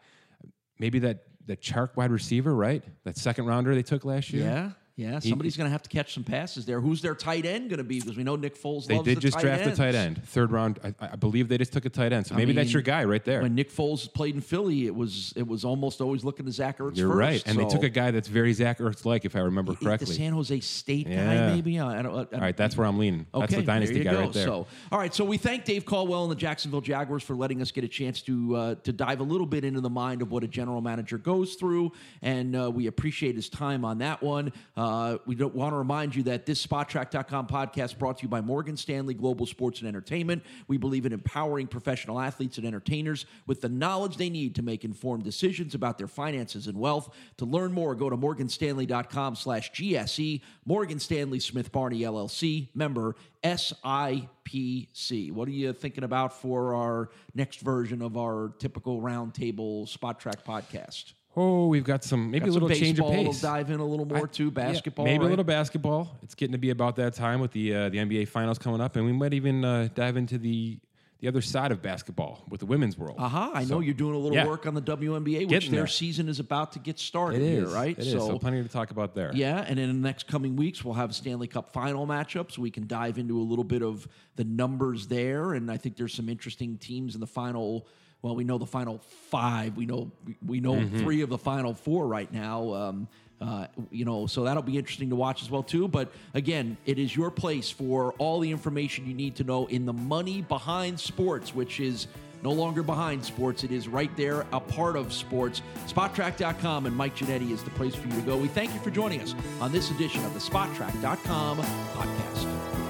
Maybe 0.78 1.00
that 1.00 1.24
the 1.46 1.56
Chark 1.56 1.96
wide 1.96 2.10
receiver, 2.10 2.54
right? 2.54 2.84
That 3.04 3.16
second 3.16 3.46
rounder 3.46 3.74
they 3.74 3.82
took 3.82 4.04
last 4.04 4.32
year. 4.32 4.44
Yeah, 4.44 4.70
yeah. 4.98 5.20
Somebody's 5.20 5.56
going 5.56 5.68
to 5.68 5.70
have 5.70 5.84
to 5.84 5.88
catch 5.88 6.12
some 6.12 6.24
passes 6.24 6.66
there. 6.66 6.80
Who's 6.80 7.00
their 7.00 7.14
tight 7.14 7.46
end 7.46 7.70
going 7.70 7.78
to 7.78 7.84
be? 7.84 8.00
Because 8.00 8.16
we 8.16 8.24
know 8.24 8.34
Nick 8.34 8.60
Foles 8.60 8.86
They 8.86 8.96
loves 8.96 9.04
did 9.06 9.18
the 9.18 9.20
just 9.20 9.38
draft 9.38 9.62
ends. 9.62 9.78
a 9.78 9.82
tight 9.82 9.94
end, 9.94 10.24
third 10.24 10.50
round. 10.50 10.80
I, 10.82 10.92
I 11.12 11.14
believe 11.14 11.46
they 11.46 11.56
just 11.56 11.72
took 11.72 11.84
a 11.84 11.88
tight 11.88 12.12
end. 12.12 12.26
So 12.26 12.34
maybe 12.34 12.52
that's 12.52 12.66
mean, 12.66 12.72
your 12.72 12.82
guy 12.82 13.04
right 13.04 13.24
there. 13.24 13.40
When 13.42 13.54
Nick 13.54 13.72
Foles 13.72 14.12
played 14.12 14.34
in 14.34 14.40
Philly, 14.40 14.86
it 14.86 14.94
was 14.94 15.32
it 15.36 15.46
was 15.46 15.64
almost 15.64 16.00
always 16.00 16.24
looking 16.24 16.46
to 16.46 16.52
Zach 16.52 16.78
Ertz 16.78 16.96
You're 16.96 17.10
first, 17.10 17.16
right, 17.16 17.46
and 17.46 17.56
they 17.56 17.68
took 17.68 17.84
a 17.84 17.88
guy 17.88 18.10
that's 18.10 18.26
very 18.26 18.52
Zach 18.52 18.80
Ertz 18.80 19.04
like, 19.04 19.24
if 19.24 19.36
I 19.36 19.38
remember 19.38 19.72
the 19.74 19.84
correctly. 19.84 20.16
San 20.16 20.32
Jose 20.32 20.58
State 20.58 21.06
guy, 21.06 21.54
maybe. 21.54 21.78
I 21.78 22.02
don't. 22.02 22.12
I, 22.32 22.36
All 22.36 22.40
right, 22.40 22.56
that's 22.56 22.76
where 22.76 22.86
I'm 22.88 22.98
leaning. 22.98 23.24
that's 23.32 23.54
the 23.54 23.62
dynasty 23.62 24.02
there 24.02 24.02
you 24.02 24.10
guy 24.10 24.16
go. 24.16 24.20
right 24.22 24.32
there. 24.32 24.46
So, 24.46 24.66
all 24.90 24.98
right, 24.98 25.14
so 25.14 25.24
we 25.24 25.36
thank 25.36 25.64
Dave 25.64 25.84
Caldwell 25.84 26.24
and 26.24 26.32
the 26.32 26.36
Jacksonville 26.36 26.80
Jaguars 26.80 27.22
for 27.22 27.36
letting 27.36 27.62
us 27.62 27.70
get 27.70 27.84
a 27.84 27.88
chance 27.88 28.20
to 28.22 28.56
uh, 28.56 28.74
to 28.82 28.92
dive 28.92 29.20
a 29.20 29.24
little 29.24 29.46
bit 29.46 29.64
into 29.64 29.80
the 29.80 29.90
mind 29.90 30.22
of 30.22 30.32
what 30.32 30.42
a 30.42 30.48
general 30.48 30.80
manager 30.80 31.18
goes 31.18 31.54
through, 31.54 31.92
and 32.20 32.56
uh, 32.56 32.68
we 32.68 32.88
appreciate 32.88 33.36
his 33.36 33.48
time 33.48 33.84
on 33.84 33.98
that 33.98 34.20
one. 34.20 34.52
Uh, 34.76 34.87
Uh, 34.88 35.18
we 35.26 35.34
don't 35.34 35.54
want 35.54 35.70
to 35.70 35.76
remind 35.76 36.16
you 36.16 36.22
that 36.22 36.46
this 36.46 36.66
Spotrac.com 36.66 37.46
podcast 37.46 37.98
brought 37.98 38.16
to 38.16 38.22
you 38.22 38.28
by 38.28 38.40
Morgan 38.40 38.74
Stanley 38.74 39.12
Global 39.12 39.44
Sports 39.44 39.80
and 39.80 39.88
Entertainment. 39.88 40.42
We 40.66 40.78
believe 40.78 41.04
in 41.04 41.12
empowering 41.12 41.66
professional 41.66 42.18
athletes 42.18 42.56
and 42.56 42.66
entertainers 42.66 43.26
with 43.46 43.60
the 43.60 43.68
knowledge 43.68 44.16
they 44.16 44.30
need 44.30 44.54
to 44.54 44.62
make 44.62 44.86
informed 44.86 45.24
decisions 45.24 45.74
about 45.74 45.98
their 45.98 46.06
finances 46.06 46.68
and 46.68 46.78
wealth. 46.78 47.14
To 47.36 47.44
learn 47.44 47.70
more, 47.70 47.94
go 47.94 48.08
to 48.08 48.16
morganstanley.com 48.16 49.36
slash 49.36 49.70
GSE, 49.72 50.40
Morgan 50.64 50.98
Stanley 50.98 51.40
Smith 51.40 51.70
Barney 51.70 52.00
LLC, 52.00 52.68
member 52.74 53.14
SIPC. 53.44 55.32
What 55.32 55.48
are 55.48 55.52
you 55.52 55.74
thinking 55.74 56.04
about 56.04 56.32
for 56.32 56.74
our 56.74 57.10
next 57.34 57.60
version 57.60 58.00
of 58.00 58.16
our 58.16 58.54
typical 58.58 59.02
roundtable 59.02 59.86
Spotrac 59.86 60.44
podcast? 60.44 61.12
Oh, 61.38 61.66
we've 61.68 61.84
got 61.84 62.04
some 62.04 62.30
maybe 62.30 62.46
Got 62.46 62.50
a 62.50 62.52
little 62.52 62.68
change 62.68 62.98
of 62.98 63.06
pace. 63.06 63.24
We'll 63.24 63.32
dive 63.32 63.70
in 63.70 63.80
a 63.80 63.84
little 63.84 64.06
more 64.06 64.26
I- 64.26 64.32
to 64.32 64.44
yeah, 64.44 64.50
basketball. 64.50 65.04
maybe 65.04 65.18
right? 65.18 65.26
a 65.26 65.30
little 65.30 65.44
basketball. 65.44 66.16
It's 66.22 66.34
getting 66.34 66.52
to 66.52 66.58
be 66.58 66.70
about 66.70 66.96
that 66.96 67.14
time 67.14 67.40
with 67.40 67.52
the 67.52 67.74
uh, 67.74 67.88
the 67.88 67.98
NBA 67.98 68.28
finals 68.28 68.58
coming 68.58 68.80
up, 68.80 68.96
and 68.96 69.04
we 69.04 69.12
might 69.12 69.34
even 69.34 69.64
uh, 69.64 69.88
dive 69.94 70.16
into 70.16 70.38
the 70.38 70.78
the 71.20 71.26
other 71.26 71.40
side 71.40 71.72
of 71.72 71.82
basketball 71.82 72.44
with 72.48 72.60
the 72.60 72.66
women's 72.66 72.96
world. 72.96 73.16
Aha, 73.18 73.50
I 73.52 73.64
know 73.64 73.80
you're 73.80 73.94
doing 73.94 74.14
a 74.14 74.18
little 74.18 74.36
yeah. 74.36 74.46
work 74.46 74.66
on 74.66 74.74
the 74.74 74.82
WNBA, 74.82 75.50
which 75.50 75.68
their 75.68 75.88
season 75.88 76.28
is 76.28 76.38
about 76.38 76.72
to 76.72 76.78
get 76.78 76.98
started 76.98 77.42
It 77.42 77.48
here, 77.48 77.64
is 77.64 77.72
right? 77.72 77.98
It 77.98 78.06
is. 78.06 78.12
So, 78.12 78.38
plenty 78.38 78.62
to 78.62 78.68
talk 78.68 78.92
about 78.92 79.14
there. 79.14 79.32
Yeah, 79.34 79.64
and 79.66 79.80
in 79.80 79.88
the 79.88 80.08
next 80.08 80.28
coming 80.28 80.54
weeks, 80.54 80.84
we'll 80.84 80.94
have 80.94 81.14
Stanley 81.14 81.48
Cup 81.48 81.72
final 81.72 82.06
matchups. 82.06 82.56
We 82.56 82.70
can 82.70 82.86
dive 82.86 83.18
into 83.18 83.36
a 83.38 83.42
little 83.42 83.64
bit 83.64 83.82
of 83.82 84.06
the 84.36 84.44
numbers 84.44 85.08
there, 85.08 85.54
and 85.54 85.70
I 85.70 85.76
think 85.76 85.96
there's 85.96 86.14
some 86.14 86.28
interesting 86.28 86.78
teams 86.78 87.14
in 87.14 87.20
the 87.20 87.26
final. 87.26 87.86
Well, 88.22 88.34
we 88.34 88.44
know 88.44 88.58
the 88.58 88.66
final 88.66 89.00
five. 89.30 89.76
We 89.76 89.86
know 89.86 90.10
we 90.44 90.60
know 90.60 90.74
Mm-hmm. 90.74 90.98
three 90.98 91.22
of 91.22 91.28
the 91.28 91.38
final 91.38 91.74
four 91.74 92.06
right 92.06 92.32
now. 92.32 92.72
Um, 92.74 93.08
uh, 93.40 93.68
you 93.92 94.04
know, 94.04 94.26
so 94.26 94.42
that'll 94.42 94.64
be 94.64 94.76
interesting 94.76 95.10
to 95.10 95.16
watch 95.16 95.42
as 95.42 95.50
well 95.50 95.62
too. 95.62 95.86
But 95.86 96.10
again, 96.34 96.76
it 96.86 96.98
is 96.98 97.14
your 97.14 97.30
place 97.30 97.70
for 97.70 98.12
all 98.14 98.40
the 98.40 98.50
information 98.50 99.06
you 99.06 99.14
need 99.14 99.36
to 99.36 99.44
know 99.44 99.66
in 99.66 99.86
the 99.86 99.92
money 99.92 100.42
behind 100.42 100.98
sports, 100.98 101.54
which 101.54 101.78
is 101.78 102.08
no 102.42 102.50
longer 102.50 102.82
behind 102.82 103.24
sports. 103.24 103.62
It 103.62 103.70
is 103.70 103.86
right 103.86 104.10
there, 104.16 104.44
a 104.52 104.58
part 104.58 104.96
of 104.96 105.12
sports. 105.12 105.62
Spotrac.com 105.86 106.86
and 106.86 106.96
Mike 106.96 107.14
Ginnitti 107.16 107.52
is 107.52 107.62
the 107.62 107.70
place 107.70 107.94
for 107.94 108.08
you 108.08 108.14
to 108.14 108.22
go. 108.22 108.36
We 108.36 108.48
thank 108.48 108.74
you 108.74 108.80
for 108.80 108.90
joining 108.90 109.20
us 109.20 109.36
on 109.60 109.70
this 109.70 109.92
edition 109.92 110.24
of 110.24 110.34
the 110.34 110.40
Spotrac.com 110.40 111.58
podcast. 111.58 112.87